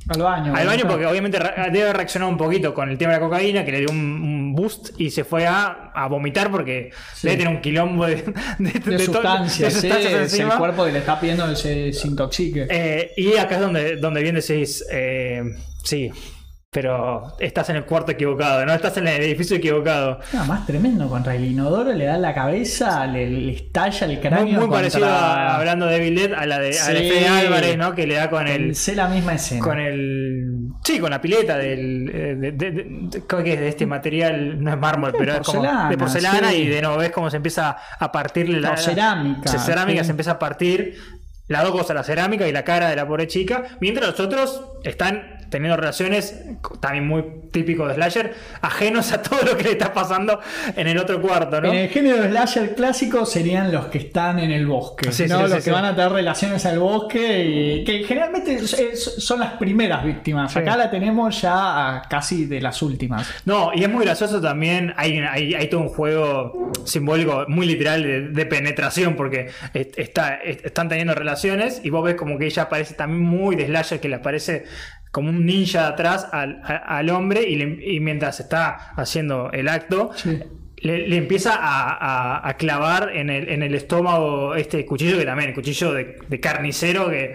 [0.09, 0.55] al baño.
[0.55, 3.65] al baño porque obviamente debe haber reaccionado un poquito con el tema de la cocaína,
[3.65, 7.27] que le dio un, un boost y se fue a, a vomitar porque Sí.
[7.27, 10.93] debe tener un quilombo de, de, de, de sustancias, sí, sustancias es el cuerpo que
[10.93, 12.67] le está pidiendo que se desintoxique.
[12.71, 15.43] Eh, y acá es donde, donde bien decís, eh,
[15.83, 16.11] sí,
[16.75, 20.19] pero estás en el cuarto equivocado, no estás en el edificio equivocado.
[20.33, 24.21] Nada más tremendo, contra el inodoro le da la cabeza, le, le estalla el Muy,
[24.21, 24.45] cráneo.
[24.47, 27.11] muy contra- parecido a, hablando de Dead a la de, a la de Sí.
[27.11, 27.95] Fede Álvarez, ¿no?
[27.95, 28.65] Que le da con el.
[28.67, 29.63] Pensé la misma escena.
[29.63, 30.45] Con el.
[30.83, 32.11] Sí, con la pileta del.
[32.13, 33.61] eh, De, de- de- ¿cómo que es?
[33.61, 36.57] de este material, no es mármol, pero es como de porcelana sí.
[36.63, 38.71] y de nuevo ves cómo se empieza a partirle la.
[38.73, 40.97] No, cerámica, La cerámica se empieza a partir.
[41.47, 43.65] Las dos cosas, la cerámica y la cara de la pobre chica.
[43.79, 46.35] Mientras los otros están teniendo relaciones,
[46.81, 50.41] también muy típico de Slasher, ajenos a todo lo que le está pasando
[50.75, 51.69] en el otro cuarto, ¿no?
[51.73, 55.37] En el género slasher clásico serían los que están en el bosque, Sí, ¿no?
[55.37, 59.53] sí, los sí, que van a tener relaciones al bosque y que generalmente son las
[59.53, 60.57] primeras víctimas.
[60.57, 63.29] Acá la tenemos ya casi de las últimas.
[63.45, 64.93] No, y es muy gracioso también.
[64.97, 70.37] Hay, hay, hay todo un juego simbólico muy literal de, de penetración porque est- está,
[70.37, 74.01] est- están teniendo relaciones y vos ves como que ella aparece también muy de slasher
[74.01, 74.65] que le aparece
[75.15, 80.11] como un ninja atrás al, hombre y, le- y mientras está haciendo el acto.
[80.85, 85.25] Le, le empieza a, a- a clavar en el, en el estómago este cuchillo que
[85.25, 87.35] también, el cuchillo de, de carnicero que...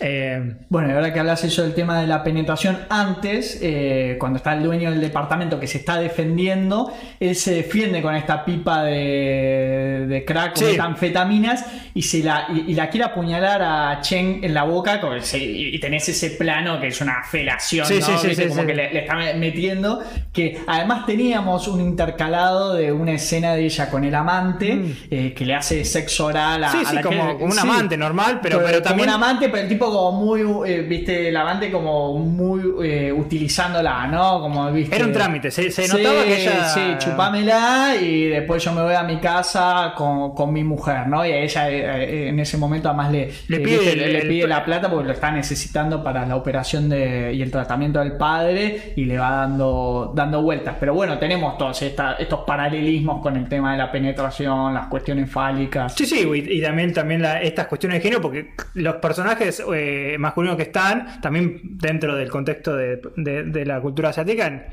[0.00, 4.52] eh, Bueno, ahora que hablas eso del tema de la penetración, antes, eh, cuando está
[4.54, 10.06] el dueño del departamento que se está defendiendo, él se defiende con esta pipa de,
[10.08, 10.64] de crack Sí.
[10.64, 11.64] metanfetaminas
[11.94, 15.38] y, se la, y, y la quiere apuñalar a Chen en la boca con ese-
[15.38, 18.48] y, tenés ese plano que es una felación, Sí, ¿no?
[18.48, 20.02] como que le, le está metiendo,
[20.32, 24.92] que además teníamos un intercalado de una escena de ella con el amante Mm.
[25.10, 27.58] eh, que le hace sexo oral a, Sí, a sí, la como- que- como un
[27.58, 31.28] amante normal, pero- pero como también- un amante, pero el tipo como muy, eh, viste,
[31.28, 34.40] el amante como muy eh, utilizándola, ¿no?
[34.40, 34.94] Como, viste.
[34.96, 36.64] era un trámite, se, notaba que ella...
[36.68, 41.24] Sí, chupámela y después yo me voy a mi casa con, con mi mujer, ¿no?
[41.24, 44.18] Y a ella eh, en ese momento además le, Le pide viste, el- le, le
[44.22, 47.98] el- pide la plata porque lo está necesitando para la operación de, y el tratamiento
[48.00, 50.76] del padre y le va dando, dando vueltas.
[50.80, 55.30] Pero bueno, tenemos todos esta- estos paralelismos con el tema de la penetración, las cuestiones
[55.30, 55.94] fálicas.
[55.94, 60.64] Sí, sí, y, también, también estas cuestiones de género, porque los personajes eh, masculinos que
[60.64, 64.68] están, también dentro del contexto de la cultura asiática,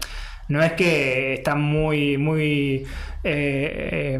[0.49, 2.83] no es que están muy, muy
[3.23, 4.19] eh, eh,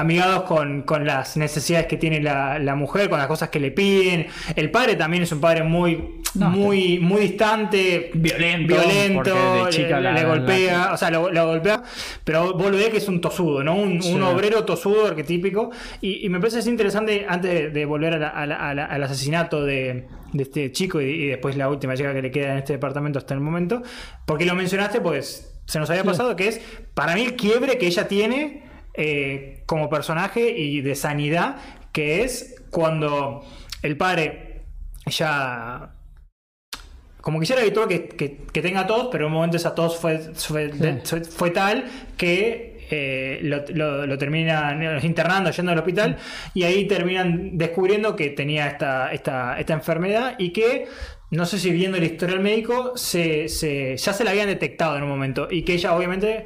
[0.00, 3.70] amigados con, con las necesidades que tiene la, la mujer, con las cosas que le
[3.70, 4.26] piden.
[4.56, 9.96] El padre también es un padre muy, No, muy, muy distante, Violento, violento, de chica
[9.96, 11.82] le, la- le la- golpea, o sea, lo, lo golpea,
[12.24, 13.74] pero vos lo ves que es un tosudo, ¿no?
[13.76, 14.12] Un, Sí.
[14.14, 15.70] un obrero tosudo arquetípico.
[16.00, 18.84] Y, y me parece interesante, antes de, de volver a la- a la- a la-
[18.86, 22.52] al asesinato de, de este chico y, y después la última chica que le queda
[22.52, 23.82] en este departamento hasta el momento,
[24.26, 26.08] porque lo mencionaste, pues se nos había Sí.
[26.08, 26.60] pasado, que es
[26.94, 28.67] para mí el quiebre que ella tiene
[28.98, 31.56] eh, como personaje y de sanidad,
[31.92, 33.44] que es cuando
[33.82, 34.62] el padre
[35.06, 35.94] ya
[37.20, 39.74] como que ya era habitual que, que- que tenga tos, pero en un momento esa
[39.74, 41.84] tos fue, fue, de- fue- fue tal
[42.16, 46.16] que eh, lo, lo- lo terminan internando, yendo al hospital,
[46.54, 50.86] y ahí terminan descubriendo que tenía esta, esta, esta enfermedad y que,
[51.30, 55.02] no sé si viendo el historial médico, se, se- ya se la habían detectado en
[55.02, 56.44] un momento, y que ella obviamente...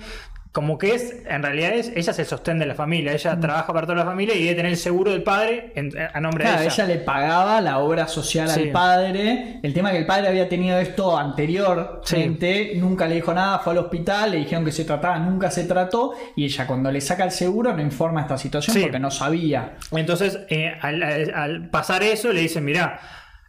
[0.52, 3.86] Como que es, en realidad es, ella se sostiene de la familia, ella trabaja para
[3.86, 6.66] toda la familia y debe tener el seguro del padre en- a nombre Claro, de
[6.66, 6.84] ella.
[6.84, 8.60] le pagaba la obra social Sí.
[8.64, 9.60] al padre.
[9.62, 13.72] El tema es que el padre había tenido esto anteriormente, nunca le dijo nada, fue
[13.72, 16.12] al hospital, le dijeron que se trataba, nunca se trató.
[16.36, 18.82] Y ella, cuando le saca el seguro, no informa esta situación Sí.
[18.82, 19.74] porque no sabía.
[19.90, 23.00] Entonces, eh, al, al- al pasar eso, le dicen, mira,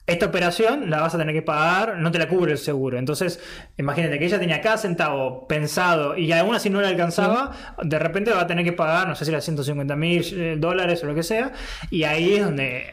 [0.05, 2.97] esta operación la vas a tener que pagar, no te la cubre el seguro.
[2.97, 3.39] Entonces,
[3.77, 8.31] imagínate que ella tenía cada centavo pensado y aún así no le alcanzaba, de repente
[8.31, 11.23] va a tener que pagar, no sé si era 150 mil dólares o lo que
[11.23, 11.53] sea,
[11.89, 12.85] y ahí es donde...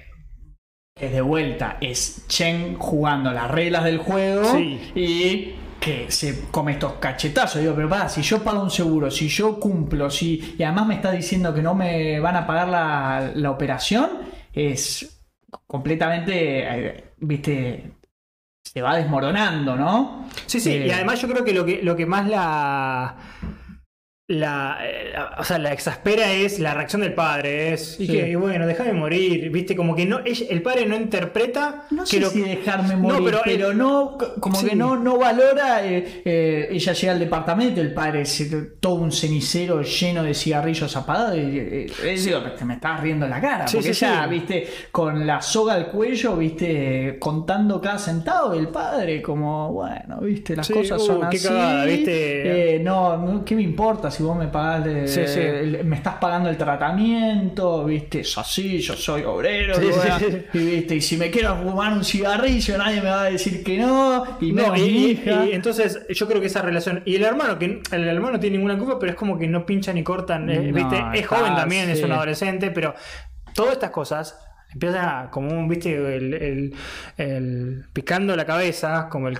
[1.01, 4.79] Es de vuelta, es Chen jugando las reglas del juego Sí.
[4.95, 7.63] y que se come estos cachetazos.
[7.63, 10.95] Digo, pero para, si yo pago un seguro, si yo cumplo, si y además me
[10.97, 14.11] está diciendo que no me van a pagar la, la operación,
[14.53, 15.20] es
[15.67, 17.93] completamente, eh, viste,
[18.63, 20.29] se va desmoronando, ¿no?
[20.47, 23.17] Sí, sí, Eh, y además yo creo que lo que, lo que más la,
[24.31, 27.73] la, eh, o sea, la exaspera es la reacción del padre.
[27.73, 28.13] Es, y Sí.
[28.13, 32.09] que, bueno, déjame morir, viste, como que no, ella- el padre no interpreta No que
[32.11, 34.69] sé lo si dejarme No, morir, pero, pero, no, como sí.
[34.69, 35.85] que no, no valora.
[35.85, 40.33] eh, eh, ella llega al departamento, el padre es eh, todo un cenicero lleno de
[40.35, 41.37] cigarrillos apagados.
[41.37, 41.87] Y, eh,
[42.25, 43.67] digo, te me estás riendo en la cara.
[43.67, 44.31] Sí, porque sí, ella, sí.
[44.31, 48.55] viste, con la soga al cuello, viste, contando cada centavo.
[48.55, 51.49] Y el padre, como, bueno, viste, las Sí, cosas uh, son qué así.
[51.49, 52.77] cagada, ¿viste?
[52.77, 55.41] eh, no, no, ¿qué me importa si vos me pagás de- Sí, sí.
[55.41, 57.85] el- me estás pagando el tratamiento?
[57.85, 59.75] Viste, es así, yo soy obrero.
[59.77, 60.45] Sí, y sí, bueno, sí.
[60.55, 63.79] y, viste, y si me quiero fumar un cigarrillo, nadie me va a decir que
[63.79, 64.25] no.
[64.41, 65.47] Y No, y, hija.
[65.47, 67.03] y entonces yo creo que esa relación.
[67.05, 69.65] Y el hermano, que el hermano no tiene ninguna culpa, pero es como que no
[69.67, 70.49] pinchan ni cortan.
[70.51, 70.97] eh, No, ¿viste?
[71.15, 72.95] Es está, joven también, es un adolescente, pero
[73.55, 74.39] todas estas cosas
[74.73, 76.75] empiezan como un, viste, el, el-
[77.17, 79.37] el- picando la cabeza, como el,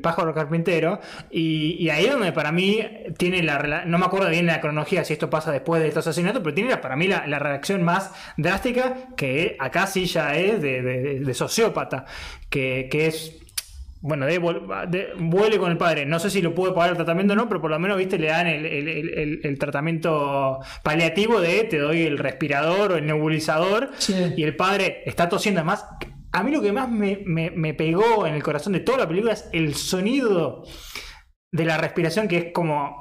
[0.00, 1.00] pájaro carpintero.
[1.30, 2.80] Y, ahí es donde para mí
[3.16, 6.42] tiene la No me acuerdo bien la cronología si esto pasa después de estos asesinatos,
[6.42, 11.20] pero tiene para mí la, reacción más drástica, que acá sí ya es de, de-
[11.20, 12.04] de sociópata,
[12.50, 13.41] que, que es
[14.02, 16.04] bueno, de, vuelve con el padre.
[16.04, 18.18] No sé si lo puede pagar el tratamiento o no, pero por lo menos, viste,
[18.18, 22.96] le dan el, el- el- el- el tratamiento paliativo de te doy el respirador o
[22.96, 23.90] el nebulizador.
[23.98, 24.14] Sí.
[24.36, 25.60] Y el padre está tosiendo.
[25.60, 25.86] Además,
[26.32, 29.08] a mí lo que más me, me- me pegó en el corazón de toda la
[29.08, 30.64] película es el sonido
[31.52, 33.00] de la respiración, que es como.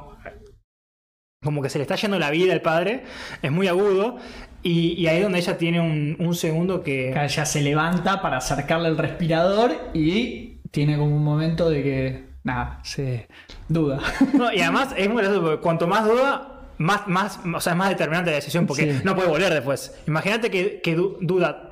[1.43, 3.03] Como que se le está yendo la vida al padre.
[3.41, 4.17] Es muy agudo.
[4.61, 7.09] Y, y ahí es donde ella tiene un, un segundo que.
[7.19, 12.31] Ella se levanta para acercarle el respirador y tiene como un momento de que.
[12.43, 13.27] Nada, se
[13.69, 13.99] duda.
[14.33, 17.77] No, y además es muy gracioso porque cuanto más duda, más, más, o sea, es
[17.77, 19.01] más determinante la decisión porque Sí.
[19.03, 19.95] no puede volver después.
[20.07, 21.70] Imagínate que, que du- duda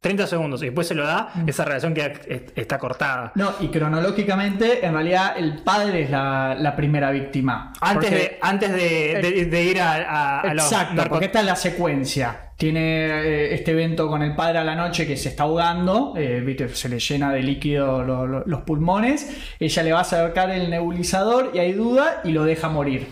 [0.00, 3.32] 30 segundos y después se lo da, esa relación queda, est- está cortada.
[3.34, 7.72] No, y cronológicamente, en realidad, el padre es la, la primera víctima.
[7.80, 11.46] Antes, de, antes de, de- de ir a, a- a los Exacto, porque esta es
[11.46, 12.44] la secuencia.
[12.56, 16.56] Tiene eh, este evento con el padre a la noche que se está ahogando, eh,
[16.72, 19.36] se le llena de líquido lo- lo- los pulmones.
[19.60, 23.06] Ella le va a acercar el nebulizador y hay duda y lo deja morir.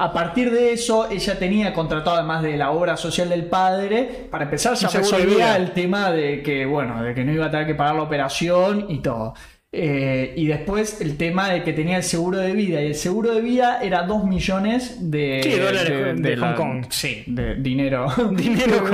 [0.00, 4.44] A partir de eso, ella tenía contratado, además de la obra social del padre, para
[4.44, 7.74] empezar ya resolvía el tema de que, bueno, de que no iba a tener que
[7.74, 9.34] pagar la operación y todo.
[9.72, 12.80] Eh, y después el tema de que tenía el seguro de vida.
[12.80, 16.86] Y el seguro de vida era 2 millones de, Sí, dólares de Hong Kong.
[16.90, 18.06] Sí, de dinero.
[18.30, 18.84] Dinero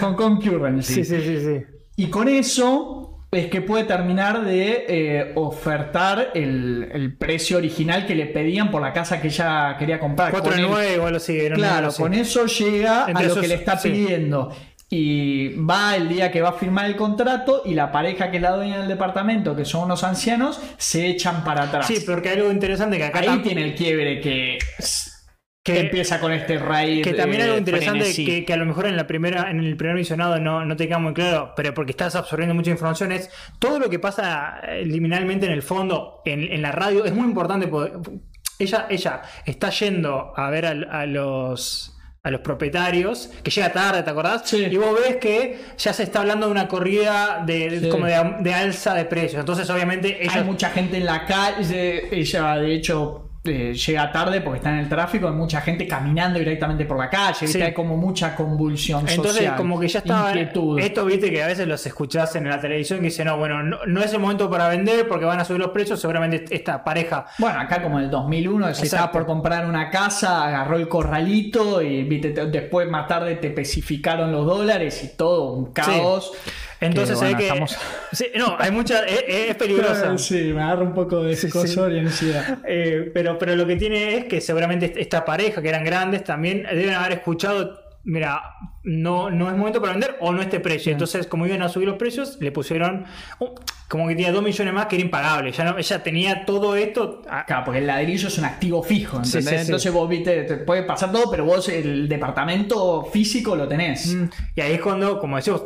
[0.00, 0.94] Hong Kong currency.
[0.94, 1.62] Sí, sí, sí, sí.
[1.96, 8.14] Y con eso es que puede terminar de eh, ofertar el, el precio original que
[8.14, 10.30] le pedían por la casa que ella quería comprar.
[10.32, 11.38] Con el- 4-9 o algo así.
[11.54, 13.88] Claro, con eso llega Entre a lo esos- que le está sí.
[13.90, 14.54] pidiendo.
[14.94, 18.42] Y va el día que va a firmar el contrato y la pareja que es
[18.42, 21.86] la dueña del departamento, que son unos ancianos, se echan para atrás.
[21.86, 24.58] Sí, porque hay algo interesante que acá Ahí tiene el quiebre que,
[25.62, 27.04] que- empieza con este raíz.
[27.04, 29.76] Que también eh, algo interesante que, que a lo mejor en la primera, en el
[29.76, 33.30] primer visionado no, no te queda muy claro, pero porque estás absorbiendo mucha información, es
[33.58, 37.26] todo lo que pasa eh, liminalmente en el fondo, en, en la radio, es muy
[37.26, 37.92] importante porque
[38.58, 41.88] ella, ella está yendo a ver a, los
[42.24, 44.42] a los propietarios, que llega tarde, ¿te acordás?
[44.44, 44.64] Sí.
[44.70, 47.88] Y vos ves que ya se está hablando de una corrida de, de- Sí.
[47.88, 49.40] como de, de alza de precios.
[49.40, 54.40] Entonces, obviamente, ella Hay mucha gente en la calle, ella de hecho eh, llega tarde
[54.40, 57.58] porque está en el tráfico, hay mucha gente caminando directamente por la calle, ¿viste?
[57.58, 57.62] Sí.
[57.64, 59.56] hay como mucha convulsión Entonces, social.
[59.56, 60.30] como que ya estaba.
[60.30, 60.78] Inquietud.
[60.78, 63.78] Esto, viste, que a veces los escuchás en la televisión que dicen, no, bueno, no,
[63.84, 66.00] no es el momento para vender porque van a subir los precios.
[66.00, 67.26] Seguramente esta pareja.
[67.38, 71.82] Bueno, acá como en el 2001, se estaba por comprar una casa, agarró el corralito
[71.82, 76.32] y viste, te- después más tarde te especificaron los dólares y todo, un caos.
[76.86, 77.44] Entonces Que, bueno, que.
[77.46, 77.76] estamos-
[78.12, 79.04] Sí, no, hay mucha.
[79.06, 80.16] Es, es peligrosa.
[80.18, 81.46] Sí, me agarra un poco de Sí, sí.
[81.48, 82.58] escosor y ansiedad.
[82.66, 86.64] Eh, pero, pero lo que tiene es que seguramente esta pareja, que eran grandes, también
[86.64, 87.80] deben haber escuchado.
[88.04, 88.42] Mira,
[88.82, 90.90] no, no es momento para vender o no este precio.
[90.90, 93.04] Entonces, como iban a subir los precios, le pusieron
[93.88, 95.52] como que tenía 2 millones más que era impagable.
[95.52, 97.22] Ya no, ella tenía todo esto.
[97.30, 99.44] ah, Claro, porque el ladrillo es un activo fijo, ¿entendés?
[99.44, 99.62] sí, sí.
[99.66, 104.14] Entonces vos viste, te puede pasar todo, pero vos el departamento físico lo tenés.
[104.16, 104.24] Mm,
[104.56, 105.62] Y ahí es cuando, como decimos,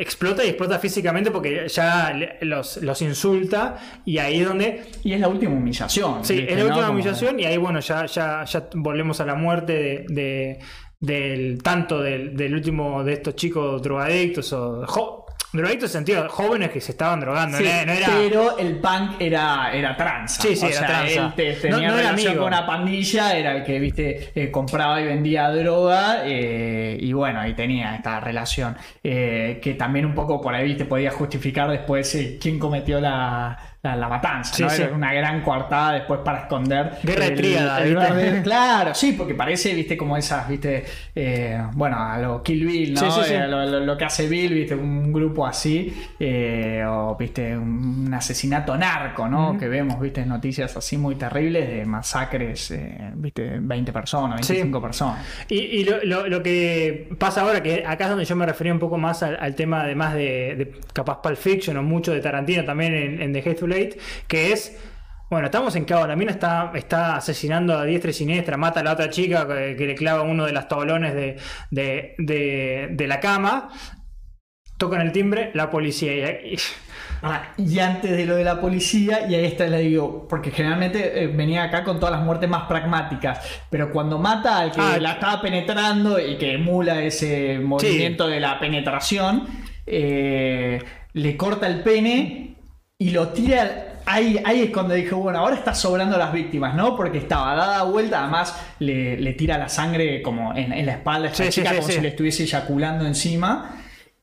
[0.00, 4.82] explota y explota físicamente porque ya los, los insulta y ahí es donde...
[5.04, 6.24] Y es la última humillación.
[6.24, 6.68] Sí, ¿viste, es la no?
[6.70, 10.58] última Como- humillación y ahí bueno, ya, ya, ya volvemos a la muerte de, de-
[11.00, 15.21] del tanto del, del último de estos chicos drogadictos o jo-
[15.52, 18.06] Drogadictos en sentido, jóvenes que se estaban drogando, Sí, no, no era...
[18.06, 20.40] Pero el punk era, era tranza.
[20.42, 21.26] Sí, sí, o era sea, tranza.
[21.26, 22.44] Él te- No- tenía no era relación amigo.
[22.44, 26.22] con una pandilla, era el que, viste, eh, compraba y vendía droga.
[26.24, 28.76] eh, y bueno, ahí tenía esta relación.
[29.04, 33.96] eh, que también un poco por ahí, viste, podía justificar después quién cometió la, la,
[33.96, 34.54] la matanza.
[34.54, 34.70] Sí, ¿no?
[34.70, 34.82] sí.
[34.94, 36.92] Una gran coartada después para esconder.
[37.02, 37.82] Guerra el- tríada,
[38.42, 43.10] Claro, sí, porque parece, viste, como esas, viste, eh, bueno, a lo Kill Bill, ¿no?
[43.24, 43.32] Sí.
[43.34, 48.12] Eh, lo, lo- lo que hace Bill, viste, un grupo así, eh, o viste, un
[48.14, 49.58] asesinato narco, ¿no?
[49.58, 52.72] Que vemos, viste, noticias así muy terribles de masacres,
[53.14, 54.52] viste, 20 personas, Sí.
[54.54, 55.26] 25 personas.
[55.48, 58.72] Y, y lo, lo- lo que pasa ahora, que acá es donde yo me refería
[58.72, 62.20] un poco más al, al tema, además de, de capaz Pulp Fiction o mucho de
[62.20, 63.71] Tarantino también en, en The Hateful
[64.28, 64.76] Que es.
[65.30, 68.82] Bueno, estamos en Cabo, la mina está, está asesinando a diestra y siniestra, mata a
[68.82, 71.36] la otra chica que, que le clava uno de los tablones de,
[71.70, 73.70] de, de- de la cama,
[74.76, 76.30] tocan el timbre, la policía.
[76.44, 76.56] y-
[77.56, 81.28] y antes de lo de la policía, y ahí está le digo, porque generalmente eh,
[81.28, 85.12] venía acá con todas las muertes más pragmáticas, pero cuando mata al que Ah, la
[85.12, 89.46] estaba penetrando y que emula ese movimiento de la penetración,
[89.86, 92.51] eh, le corta el pene
[93.02, 93.88] y lo tira.
[94.04, 96.96] Ahí, ahí es cuando dije, bueno, ahora está sobrando las víctimas, ¿no?
[96.96, 101.28] Porque estaba dada vuelta, además le, le tira la sangre como en, en la espalda
[101.28, 101.94] a esta Sí, chica, sí, como sí.
[101.94, 103.76] si le estuviese eyaculando encima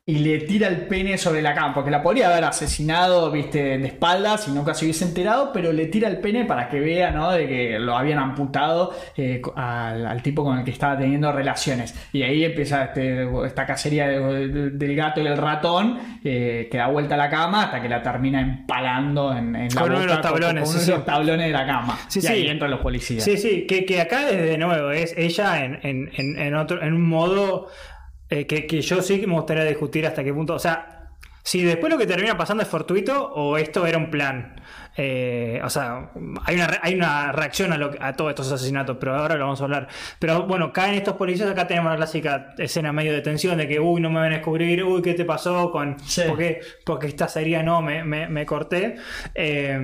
[0.09, 3.85] y le tira el pene sobre la cama, porque la podría haber asesinado, viste, de
[3.87, 7.31] espaldas y nunca se hubiese enterado, pero le tira el pene para que vea, ¿no?
[7.31, 11.93] De que lo habían amputado eh, al, al tipo con el que estaba teniendo relaciones.
[12.11, 16.77] Y ahí empieza este- esta cacería de- de- del gato y el ratón, eh, que
[16.77, 19.99] da vuelta a la cama hasta que la termina empalando en, en la Con uno
[19.99, 21.99] de boca los tablones, con sí, uno de los tablones de la cama.
[22.07, 22.27] Sí, y sí.
[22.33, 23.23] ahí entran los policías.
[23.23, 27.07] Sí, sí, que, que acá de nuevo es ella en- en- en otro, en un
[27.07, 27.67] modo
[28.29, 30.53] eh, que, que yo sí que me gustaría discutir hasta qué punto.
[30.55, 30.95] O sea,
[31.43, 34.55] si después lo que termina pasando es fortuito o esto era un plan.
[34.97, 36.11] Eh, o sea,
[36.45, 39.61] hay una, hay una reacción a, lo, a todos estos asesinatos, pero ahora lo vamos
[39.61, 39.87] a hablar.
[40.19, 43.79] Pero bueno, caen estos policías, acá tenemos la clásica escena medio de tensión de que,
[43.79, 45.71] uy, no me van a descubrir, uy, ¿qué te pasó?
[45.71, 46.23] con Sí.
[46.27, 46.59] ¿Por qué?
[46.85, 48.95] Porque esta sería no, me, me, me corté.
[49.33, 49.79] Eh,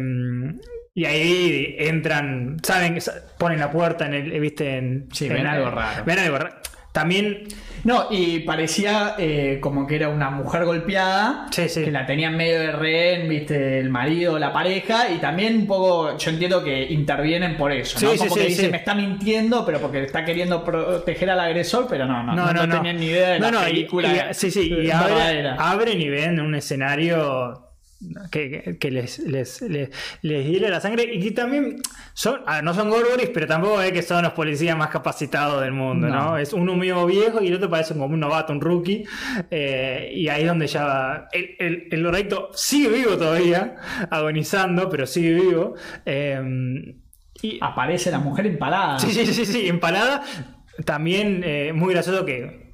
[0.94, 2.98] y ahí entran, saben,
[3.38, 6.04] ponen la puerta en el, viste, en, Sí, en- ven algo raro.
[6.06, 6.56] Ven algo raro.
[6.96, 7.44] También,
[7.84, 11.84] No, y parecía eh, como que era una mujer golpeada, Sí, sí.
[11.84, 16.18] que la tenían medio de rehén, viste, el marido, la pareja, y también un poco,
[16.18, 18.10] yo entiendo que intervienen por eso, ¿no?
[18.12, 18.72] Sí, sí, como que sí, dice, sí.
[18.72, 22.66] me está mintiendo, pero porque está queriendo proteger al agresor, pero no, no, no, no,
[22.66, 22.76] no.
[22.78, 24.10] tenían ni idea de No, la no, y- película.
[24.32, 27.65] y- sí, sí, y abren y ven un escenario
[28.32, 29.90] que, les, les, les,
[30.22, 31.78] les hiela la sangre y que también
[32.14, 35.72] son, ah, no son gorgoris, pero tampoco es que son los policías más capacitados del
[35.72, 36.32] mundo, ¿no?
[36.32, 36.38] No.
[36.38, 39.04] Es uno medio viejo y el otro parece como un novato, un rookie,
[39.52, 43.76] eh, y ahí es donde ya el, el, el drogadicto sigue vivo todavía,
[44.10, 45.76] agonizando, pero sigue vivo.
[46.06, 46.94] eh,
[47.42, 48.98] y, Aparece la mujer empalada.
[49.00, 50.24] Sí, sí, sí, sí, empalada.
[50.86, 52.65] También eh, muy gracioso que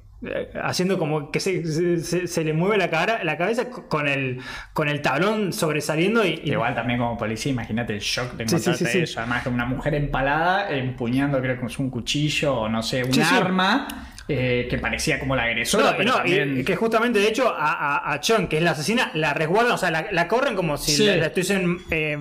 [0.62, 4.38] haciendo como que se, se- le mueve la cara, la cabeza co- con el
[4.72, 8.54] con el tablón sobresaliendo y, y- Igual también como policía, imagínate el shock de sí,
[8.54, 8.98] encontrarte sí, sí.
[9.00, 9.20] eso.
[9.20, 13.20] Además que una mujer empalada, empuñando creo que es un cuchillo o no sé, un
[13.22, 13.88] arma
[14.28, 17.72] eh, que parecía como la agresora, No, pero no, y- que justamente de hecho a,
[18.08, 20.76] a, a Chon, que es la asesina, la resguardan, o sea, la, la corren como
[20.78, 21.06] si Sí.
[21.06, 22.18] la, la estuviesen eh,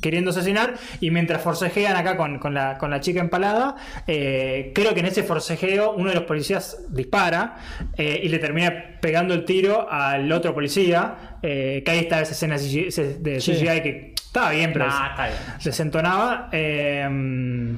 [0.00, 3.76] queriendo asesinar y mientras forcejean acá con, con la, con la chica empalada,
[4.06, 7.56] eh, creo que en ese forcejeo uno de los policías dispara
[7.96, 12.32] eh, y le termina pegando el tiro al otro policía, eh, que ahí está esa
[12.32, 12.88] escena CGI
[13.20, 13.52] de Sí.
[13.52, 15.38] CGI que estaba bien, pero Nah, está bien.
[15.64, 16.48] desentonaba.
[16.50, 17.76] eh,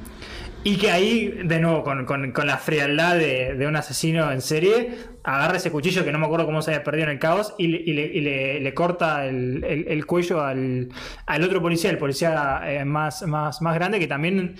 [0.64, 4.40] y que ahí, de nuevo, con, con- con la frialdad de, de un asesino en
[4.40, 7.54] serie, agarra ese cuchillo que no me acuerdo cómo se había perdido en el caos
[7.56, 10.88] y le, y le- y le- le corta el, el- el cuello al,
[11.26, 14.56] al otro policía, el policía eh, más, más, más grande, que también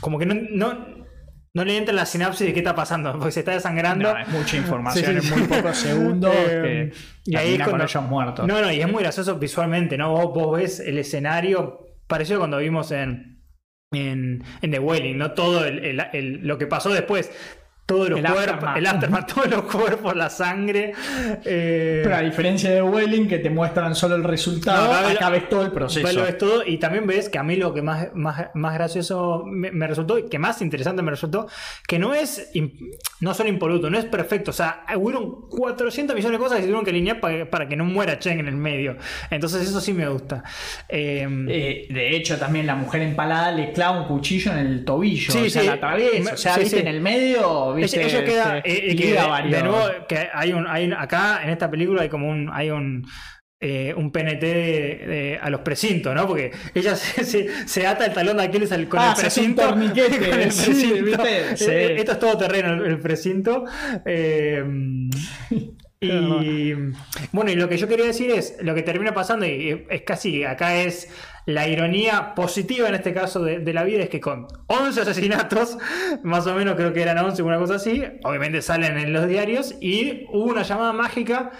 [0.00, 1.01] como que no, no,
[1.54, 4.12] no le entra la sinapsis de qué está pasando, porque se está desangrando.
[4.12, 6.34] No, es mucha información Sí, sí, en muy pocos segundos.
[6.48, 6.90] Eh,
[7.24, 8.46] que y ahí es con cuando- ellos muertos.
[8.46, 10.10] No, no, y es muy gracioso visualmente, ¿no?
[10.10, 13.42] Vos, vos ves el escenario parecido cuando vimos en,
[13.92, 15.32] en, en The Wailing, ¿no?
[15.32, 17.30] Todo el- el- el- lo que pasó después.
[17.84, 18.76] Todos los El cuerpos, aftermath.
[18.78, 20.92] el aftermath, todos los cuerpos, la sangre.
[21.44, 25.16] eh, Pero a diferencia de Welling, que te muestran solo el resultado, No, acá ves-
[25.16, 26.12] acá ves todo el proceso.
[26.12, 29.42] Lo ves todo y también ves que a mí lo que más, más, más gracioso
[29.46, 31.48] me, me resultó y que más interesante me resultó,
[31.86, 32.50] que no es
[33.20, 34.52] no solo impoluto, no es perfecto.
[34.52, 37.76] O sea, hubieron 400 millones de cosas que se tuvieron que alinear para, para que
[37.76, 38.96] no muera Chen en el medio.
[39.30, 40.44] Entonces eso sí me gusta.
[40.88, 45.32] Eh, Eh, de hecho, también la mujer empalada le clava un cuchillo en el tobillo.
[45.32, 45.68] Sí, o sea, sí.
[45.68, 46.34] la atraviesa.
[46.34, 48.02] O sea, Sí, viste, en el medio pero ¿viste?
[48.04, 49.06] Ella queda, eh, eh, que,
[49.56, 53.06] de- nuevo, que hay un, hay acá en esta película hay como un, hay un,
[53.60, 56.26] eh, un PNT de- de- a los precintos, ¿no?
[56.26, 59.62] Porque ella se, se- se ata el talón de Aquiles al- con Ah, el precinto.
[59.62, 61.04] torniquete, con el sí, precinto.
[61.04, 61.56] ¿viste?
[61.56, 61.66] Sí.
[61.70, 63.64] Eh, Esto es todo terreno, el, el precinto.
[64.04, 64.64] Eh,
[66.00, 66.72] y
[67.30, 70.42] bueno, y lo que yo quería decir es, lo que termina pasando, y es casi,
[70.42, 71.08] acá es
[71.46, 75.78] la ironía positiva en este caso de, la vida, es que con 11 asesinatos,
[76.22, 79.74] más o menos creo que eran 11, una cosa así, obviamente salen en los diarios,
[79.80, 81.50] y hubo una llamada mágica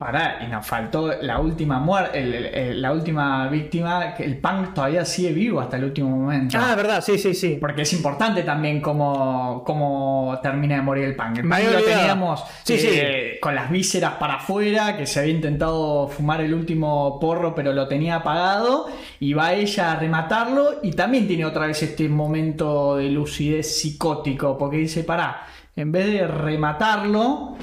[0.00, 5.30] Pará, y nos faltó la última muerte, la última víctima, que el punk todavía sigue
[5.30, 6.56] vivo hasta el último momento.
[6.58, 7.58] Ah, verdad, sí, sí, sí.
[7.60, 11.40] Porque es importante también cómo, cómo termina de morir el punk.
[11.40, 16.08] El punk lo teníamos Sí, eh, con las vísceras para afuera, que se había intentado
[16.08, 18.86] fumar el último porro, pero lo tenía apagado.
[19.18, 20.78] Y va ella a rematarlo.
[20.82, 25.42] Y también tiene otra vez este momento de lucidez psicótico, porque dice: Pará,
[25.76, 27.58] en vez de rematarlo.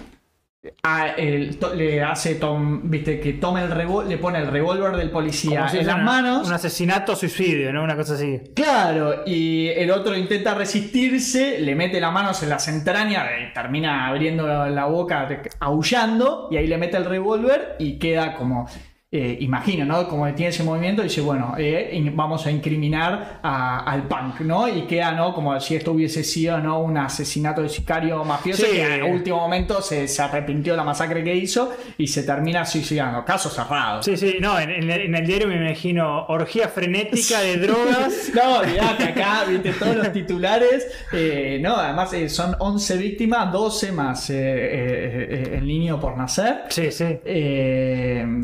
[0.84, 4.96] A- el- to- le hace Tom, viste, que toma el revol- le pone el revólver
[4.98, 6.48] del policía si en las manos.
[6.48, 7.84] Un asesinato suicidio, ¿no?
[7.84, 8.42] Una cosa así.
[8.56, 14.08] Claro, y el otro intenta resistirse, le mete la mano en las entrañas y termina
[14.08, 15.28] abriendo la boca,
[15.60, 18.68] aullando, y ahí le mete el revólver y queda como,
[19.10, 20.06] eh, imagino, ¿no?
[20.10, 24.42] Como que tiene ese movimiento y dice, bueno, eh, vamos a incriminar a- al punk,
[24.42, 24.68] ¿no?
[24.68, 25.34] Y queda, ¿no?
[25.34, 26.80] Como si esto hubiese sido, ¿no?
[26.82, 28.72] Un asesinato de sicario mafioso Sí.
[28.76, 32.66] que a último momento se, se arrepintió de la masacre que hizo y se termina
[32.66, 33.24] suicidando.
[33.24, 34.04] Caso cerrado.
[34.04, 38.32] Sí, sí, no, en, en el- en el diario me imagino orgía frenética de drogas.
[38.36, 40.86] No, olvidate acá, viste todos los titulares.
[41.14, 46.64] eh, no, además son 11 víctimas, 12 más el niño por nacer.
[46.68, 47.06] Sí, sí.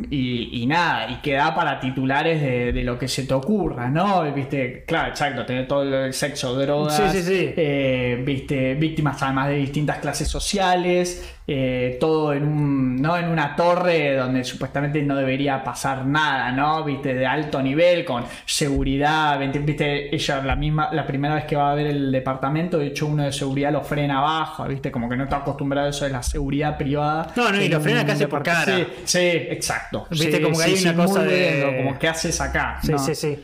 [0.09, 4.22] Y, y nada, y queda para titulares de, de lo que se te ocurra, ¿no?
[4.34, 7.54] Viste, claro, exacto, tener todo el sexo, drogas, Sí, sí, sí.
[7.58, 13.18] eh, viste, víctimas además de distintas clases sociales, eh, todo en un, ¿no?
[13.18, 16.84] En una torre donde supuestamente no debería pasar nada, ¿no?
[16.84, 21.72] Viste, de alto nivel, con seguridad, viste, ella la misma, la primera vez que va
[21.72, 25.16] a ver el departamento, de hecho uno de seguridad lo frena abajo, viste, como que
[25.18, 27.28] no está acostumbrado a eso de la seguridad privada.
[27.36, 28.76] No, no, y lo frena casi por cara.
[28.76, 30.08] Sí, Sí, exacto.
[30.10, 32.80] Viste, Sí, como que sí, hay una cosa de- bien, como que haces acá.
[32.82, 33.00] Sí, ¿no?
[33.00, 33.38] sí, sí.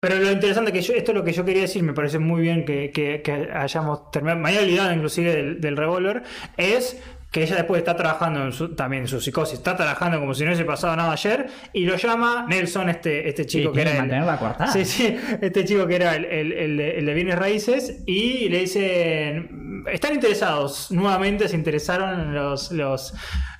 [0.00, 2.40] Pero lo interesante que yo, esto es lo que yo quería decir, me parece muy
[2.42, 6.24] bien que, que- que hayamos terminado, me había olvidado inclusive del, del revólver,
[6.56, 7.00] es
[7.32, 10.42] que ella después está trabajando en su, también en su psicosis, está trabajando como si
[10.44, 13.96] no hubiese pasado nada ayer, y lo llama Nelson, este, este chico Sí, que era
[14.32, 14.70] el, cortada.
[14.70, 18.48] Sí, sí, este chico que era el, el- el de- el de bienes raíces y
[18.50, 23.14] le dicen, están interesados, nuevamente se interesaron los, los,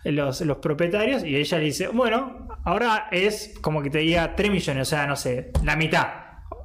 [0.05, 4.51] los, los propietarios y ella le dice, bueno, ahora es como que te diga 3
[4.51, 6.09] millones, o sea, no sé, la mitad.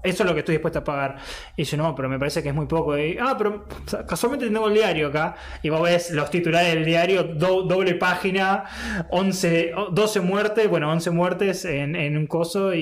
[0.03, 1.17] Eso es lo que estoy dispuesto a pagar.
[1.55, 2.97] Y dice, no, pero me parece que es muy poco.
[2.97, 3.65] Y, ah, pero
[4.07, 5.35] casualmente tengo el diario acá.
[5.63, 8.63] Y vos ves los titulares del diario, do- doble página,
[9.09, 12.73] 11, o- 12 muertes, bueno, 11 muertes en, en un coso.
[12.73, 12.81] Y,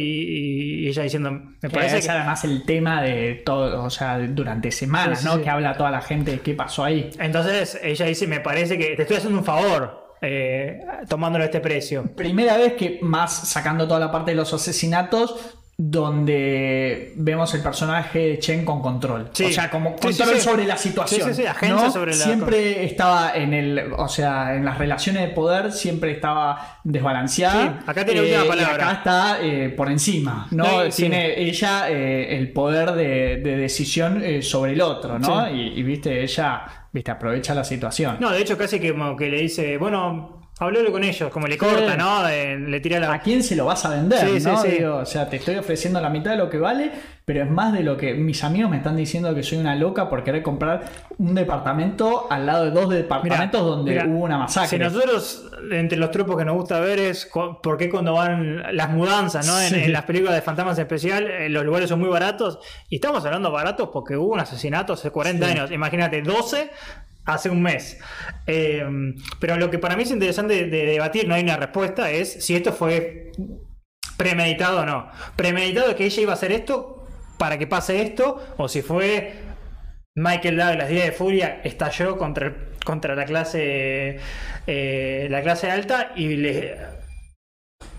[0.84, 2.12] y ella diciendo, me Que parece es que...
[2.12, 5.36] además el tema de todo, o sea, durante semanas, sí, ¿no?
[5.36, 5.42] sí.
[5.42, 7.10] Que habla toda la gente de qué pasó ahí.
[7.20, 11.60] Entonces ella dice, me parece que te estoy haciendo un favor eh, tomándolo a este
[11.60, 12.04] precio.
[12.16, 18.20] Primera vez que, más sacando toda la parte de los asesinatos, donde vemos el personaje
[18.20, 19.30] de Chen con control.
[19.34, 19.46] Sí.
[19.46, 20.42] O sea, como sí, control sí.
[20.42, 21.22] sobre la situación.
[21.30, 21.92] Sí, sí, sí, agencia ¿no?
[21.92, 26.80] sobre la- Siempre estaba en el, o sea, en las relaciones de poder siempre estaba
[26.84, 27.80] desbalanceada.
[27.80, 28.90] Sí, acá tiene última y palabra.
[28.90, 30.86] acá está eh, por encima, ¿no?
[30.86, 35.50] Y- tiene ella eh, el poder de, de decisión eh, sobre el otro, ¿no?
[35.50, 36.62] Y, y, viste, ella,
[36.92, 38.18] viste, aprovecha la situación.
[38.20, 41.58] No, de hecho casi que como que le dice, bueno, hablale con ellos, como le
[41.58, 42.24] corta, ¿no?
[42.28, 43.14] Le tira la...
[43.14, 44.40] ¿A quién se lo vas a vender?
[44.40, 44.62] Sí, ¿no?
[44.62, 44.68] sí.
[44.70, 46.92] Digo, o sea, te estoy ofreciendo la mitad de lo que vale,
[47.26, 50.10] pero es más de lo que mis amigos me están diciendo que soy una loca
[50.10, 50.84] por querer comprar
[51.18, 54.70] un departamento al lado de dos departamentos donde hubo una masacre.
[54.70, 57.30] Si nosotros, entre los tropos que nos gusta ver es
[57.62, 59.60] por qué cuando van las mudanzas, ¿no?
[59.60, 62.60] En, en las películas de fantasmas especial, eh, los lugares son muy baratos.
[62.90, 65.52] Y estamos hablando baratos porque hubo un asesinato hace 40 Sí.
[65.52, 65.72] años.
[65.72, 66.70] Imagínate, 12
[67.26, 68.00] hace un mes.
[68.48, 68.86] Eh,
[69.40, 72.46] pero lo que para mí es interesante de, de debatir, no hay una respuesta, es
[72.46, 73.32] si esto fue
[74.18, 75.10] premeditado o no.
[75.36, 77.08] Premeditado es que ella iba a hacer esto
[77.38, 79.34] para que pase esto, o si fue
[80.16, 82.56] Michael Douglas, Día de Furia, estalló contra,
[82.86, 84.20] contra la clase
[84.68, 86.78] eh, la clase alta y le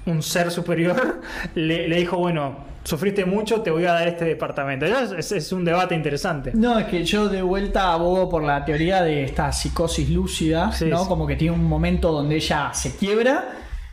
[0.06, 1.20] un ser superior
[1.54, 4.86] le, le dijo, bueno, sufriste mucho, te voy a dar este departamento.
[4.86, 6.52] Es, un debate interesante.
[6.54, 10.86] No, es que yo de vuelta abogo por la teoría de esta psicosis lúcida, Sí,
[10.86, 11.02] ¿no?
[11.02, 11.08] sí.
[11.08, 13.48] Como que tiene un momento donde ella se quiebra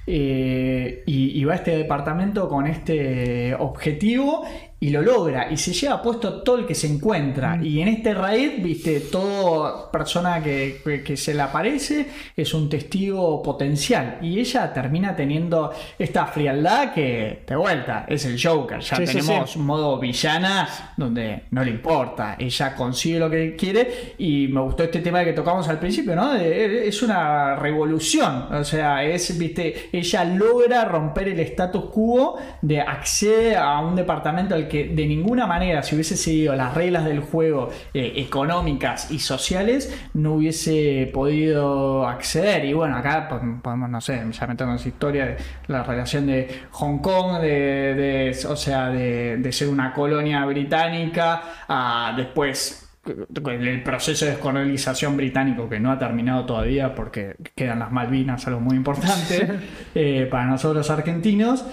[0.05, 4.45] eh, y, y va a este departamento con este objetivo
[4.83, 7.57] y lo logra y se lleva puesto todo el que se encuentra.
[7.63, 12.05] Y en este raid, viste, toda persona que, que, se le aparece
[12.35, 14.17] es un testigo potencial.
[14.21, 18.81] Y ella termina teniendo esta frialdad que, de vuelta, es el Joker.
[18.81, 20.67] Ya tenemos un modo villana
[20.97, 22.35] donde no le importa.
[22.37, 24.15] Ella consigue lo que quiere.
[24.17, 26.35] Y me gustó este tema que tocamos al principio, ¿no?
[26.35, 28.53] es una revolución.
[28.53, 34.55] O sea, es, viste, ella logra romper el status quo de acceder a un departamento
[34.55, 39.19] al que de ninguna manera, si hubiese seguido las reglas del juego eh, económicas y
[39.19, 42.65] sociales, no hubiese podido acceder.
[42.65, 43.27] Y bueno, acá
[43.61, 48.89] podemos, no sé, ya metemos historia de la relación de Hong Kong, de, o sea,
[48.89, 55.99] de, ser una colonia británica, a después el proceso de descolonización británico que no ha
[55.99, 59.59] terminado todavía porque quedan las Malvinas, algo muy importante
[59.95, 61.65] eh, para nosotros argentinos,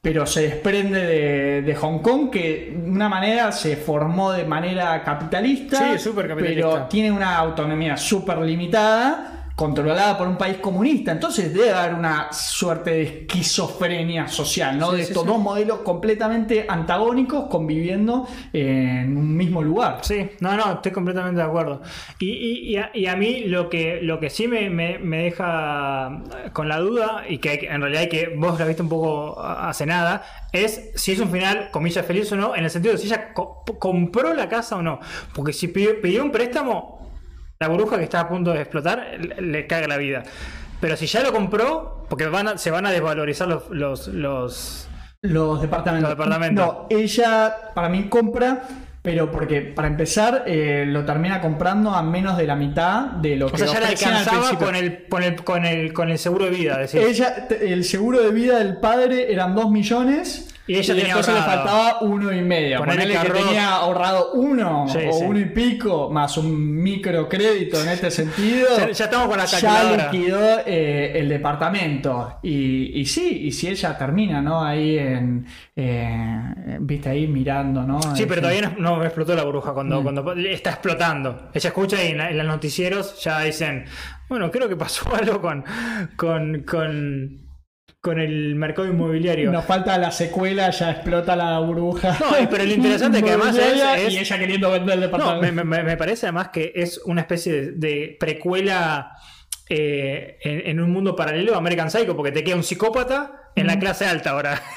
[0.00, 5.94] pero se desprende de, Hong Kong que de una manera se formó de manera capitalista,
[6.38, 11.12] pero tiene una autonomía súper limitada controlada por un país comunista.
[11.12, 14.92] Entonces debe haber una suerte de esquizofrenia social, ¿no?
[14.92, 19.98] de estos dos modelos completamente antagónicos conviviendo en un mismo lugar.
[20.00, 21.82] Sí, no, no, estoy completamente de acuerdo.
[22.18, 26.22] Y, a, mí lo que, lo que sí me, deja
[26.54, 29.84] con la duda, y que en realidad hay que, vos la viste un poco hace
[29.84, 33.08] nada, es si es un final, comillas, feliz o no, en el sentido de si
[33.08, 35.00] ella compró la casa o no.
[35.34, 37.09] Porque si pidió un préstamo,
[37.62, 40.22] la burbuja que está a punto de explotar le, caga la vida.
[40.80, 44.88] Pero si ya lo compró, porque van se van a desvalorizar los, los, los,
[45.20, 46.16] los departamentos.
[46.52, 48.62] No, ella para mí compra,
[49.02, 53.48] pero porque para empezar eh, lo termina comprando a menos de la mitad de lo
[53.48, 56.46] que O sea, ya le alcanzaba con el, con, el, con, el, con el seguro
[56.46, 56.80] de vida.
[56.94, 61.98] Ella, el seguro de vida del padre eran 2 millones y ella tenía le faltaba
[62.02, 62.78] uno y medio.
[62.78, 68.68] Ponerle que tenía ahorrado uno o uno y pico, más un microcrédito en este sentido.
[68.92, 72.38] ya, estamos con la Ya liquidó eh, el departamento.
[72.44, 74.62] Y, sí, y si ella termina, ¿no?
[74.62, 75.44] Ahí en.
[75.74, 78.00] Eh, viste ahí mirando, ¿no?
[78.14, 80.04] Sí, pero todavía no, explotó la burbuja cuando, mm.
[80.04, 81.48] cuando está explotando.
[81.52, 83.86] Ella escucha y en, en los noticieros ya dicen.
[84.28, 85.64] Bueno, creo que pasó algo con,
[86.16, 87.49] con, con
[88.00, 89.52] con el mercado inmobiliario.
[89.52, 92.16] Nos falta la secuela, ya explota la burbuja.
[92.18, 95.64] No, pero lo interesante es que además es, Y ella queriendo vender el departamento.
[95.64, 99.12] me, parece además que es una especie de, precuela
[99.68, 104.06] eh, en, un mundo paralelo American Psycho, porque te queda un psicópata en la clase
[104.06, 104.62] alta ahora.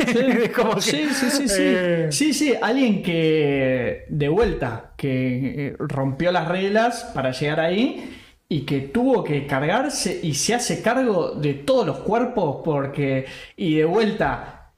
[0.80, 2.34] Sí, sí, sí, sí, eh, sí.
[2.34, 8.23] Sí, alguien que de vuelta, que eh, rompió las reglas para llegar ahí
[8.54, 13.26] y que tuvo que cargarse y se hace cargo de todos los cuerpos porque,
[13.58, 14.70] y de vuelta,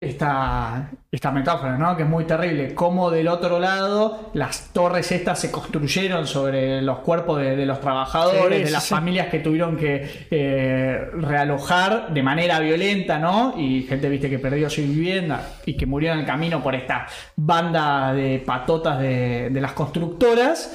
[0.00, 1.96] esta, esta metáfora, ¿no?
[1.96, 6.98] Que es muy terrible, como del otro lado las torres estas se construyeron sobre los
[6.98, 13.20] cuerpos de, los trabajadores, de las familias que tuvieron que eh, realojar de manera violenta,
[13.20, 13.54] ¿no?
[13.56, 17.06] Y gente, viste, que perdió su vivienda y que murió en el camino por esta
[17.36, 20.74] banda de patotas de, de las constructoras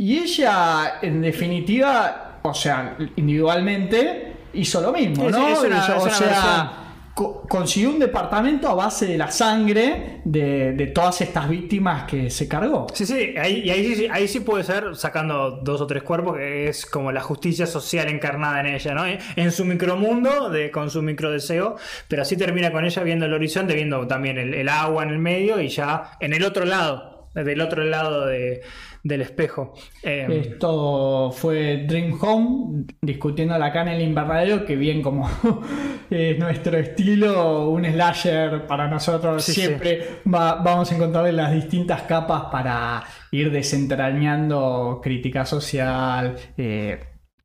[0.00, 5.52] y ella, en definitiva, o sea, individualmente, hizo lo mismo, ¿no?
[5.52, 6.72] o sea,
[7.14, 12.86] consiguió un departamento a base de la sangre de, todas estas víctimas que se cargó.
[12.94, 16.68] Sí, sí, ahí, y ahí, ahí, sí puede ser sacando dos o tres cuerpos, que
[16.68, 19.04] es como la justicia social encarnada en ella, ¿no?
[19.04, 21.76] En su micromundo, de, con su microdeseo,
[22.08, 25.60] pero así termina con ella viendo el horizonte, viendo también el agua en el medio
[25.60, 28.62] y ya en el otro lado, del otro lado de
[29.02, 29.74] del espejo.
[30.02, 35.28] Em, Esto fue Dream Home, discutiendo acá en el invernadero, que bien como
[36.10, 43.04] es nuestro estilo, un slasher para nosotros siempre vamos a encontrar las distintas capas para
[43.30, 46.98] ir desentrañando crítica social, eh,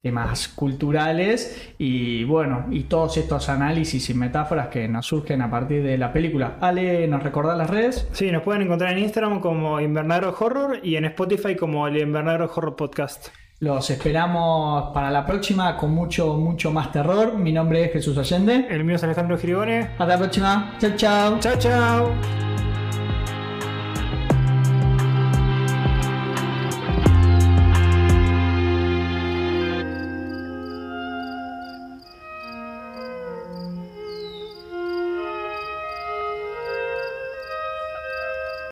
[0.05, 5.81] temas culturales y bueno, y todos estos análisis y metáforas que nos surgen a partir
[5.81, 6.57] de la película.
[6.61, 8.07] Ale, ¿nos recordás las redes?
[8.11, 12.51] Sí, nos pueden encontrar en Instagram como Invernadero Horror y en Spotify como el Invernadero
[12.55, 13.29] Horror Podcast.
[13.61, 17.35] Los esperamos para la próxima con mucho, mucho más terror.
[17.35, 18.67] Mi nombre es Jesús Allende.
[18.69, 19.79] El mío es Alejandro Giribone.
[19.79, 20.75] Hasta la próxima.
[20.77, 21.39] Chao, chao.
[21.39, 22.44] Chao, chao.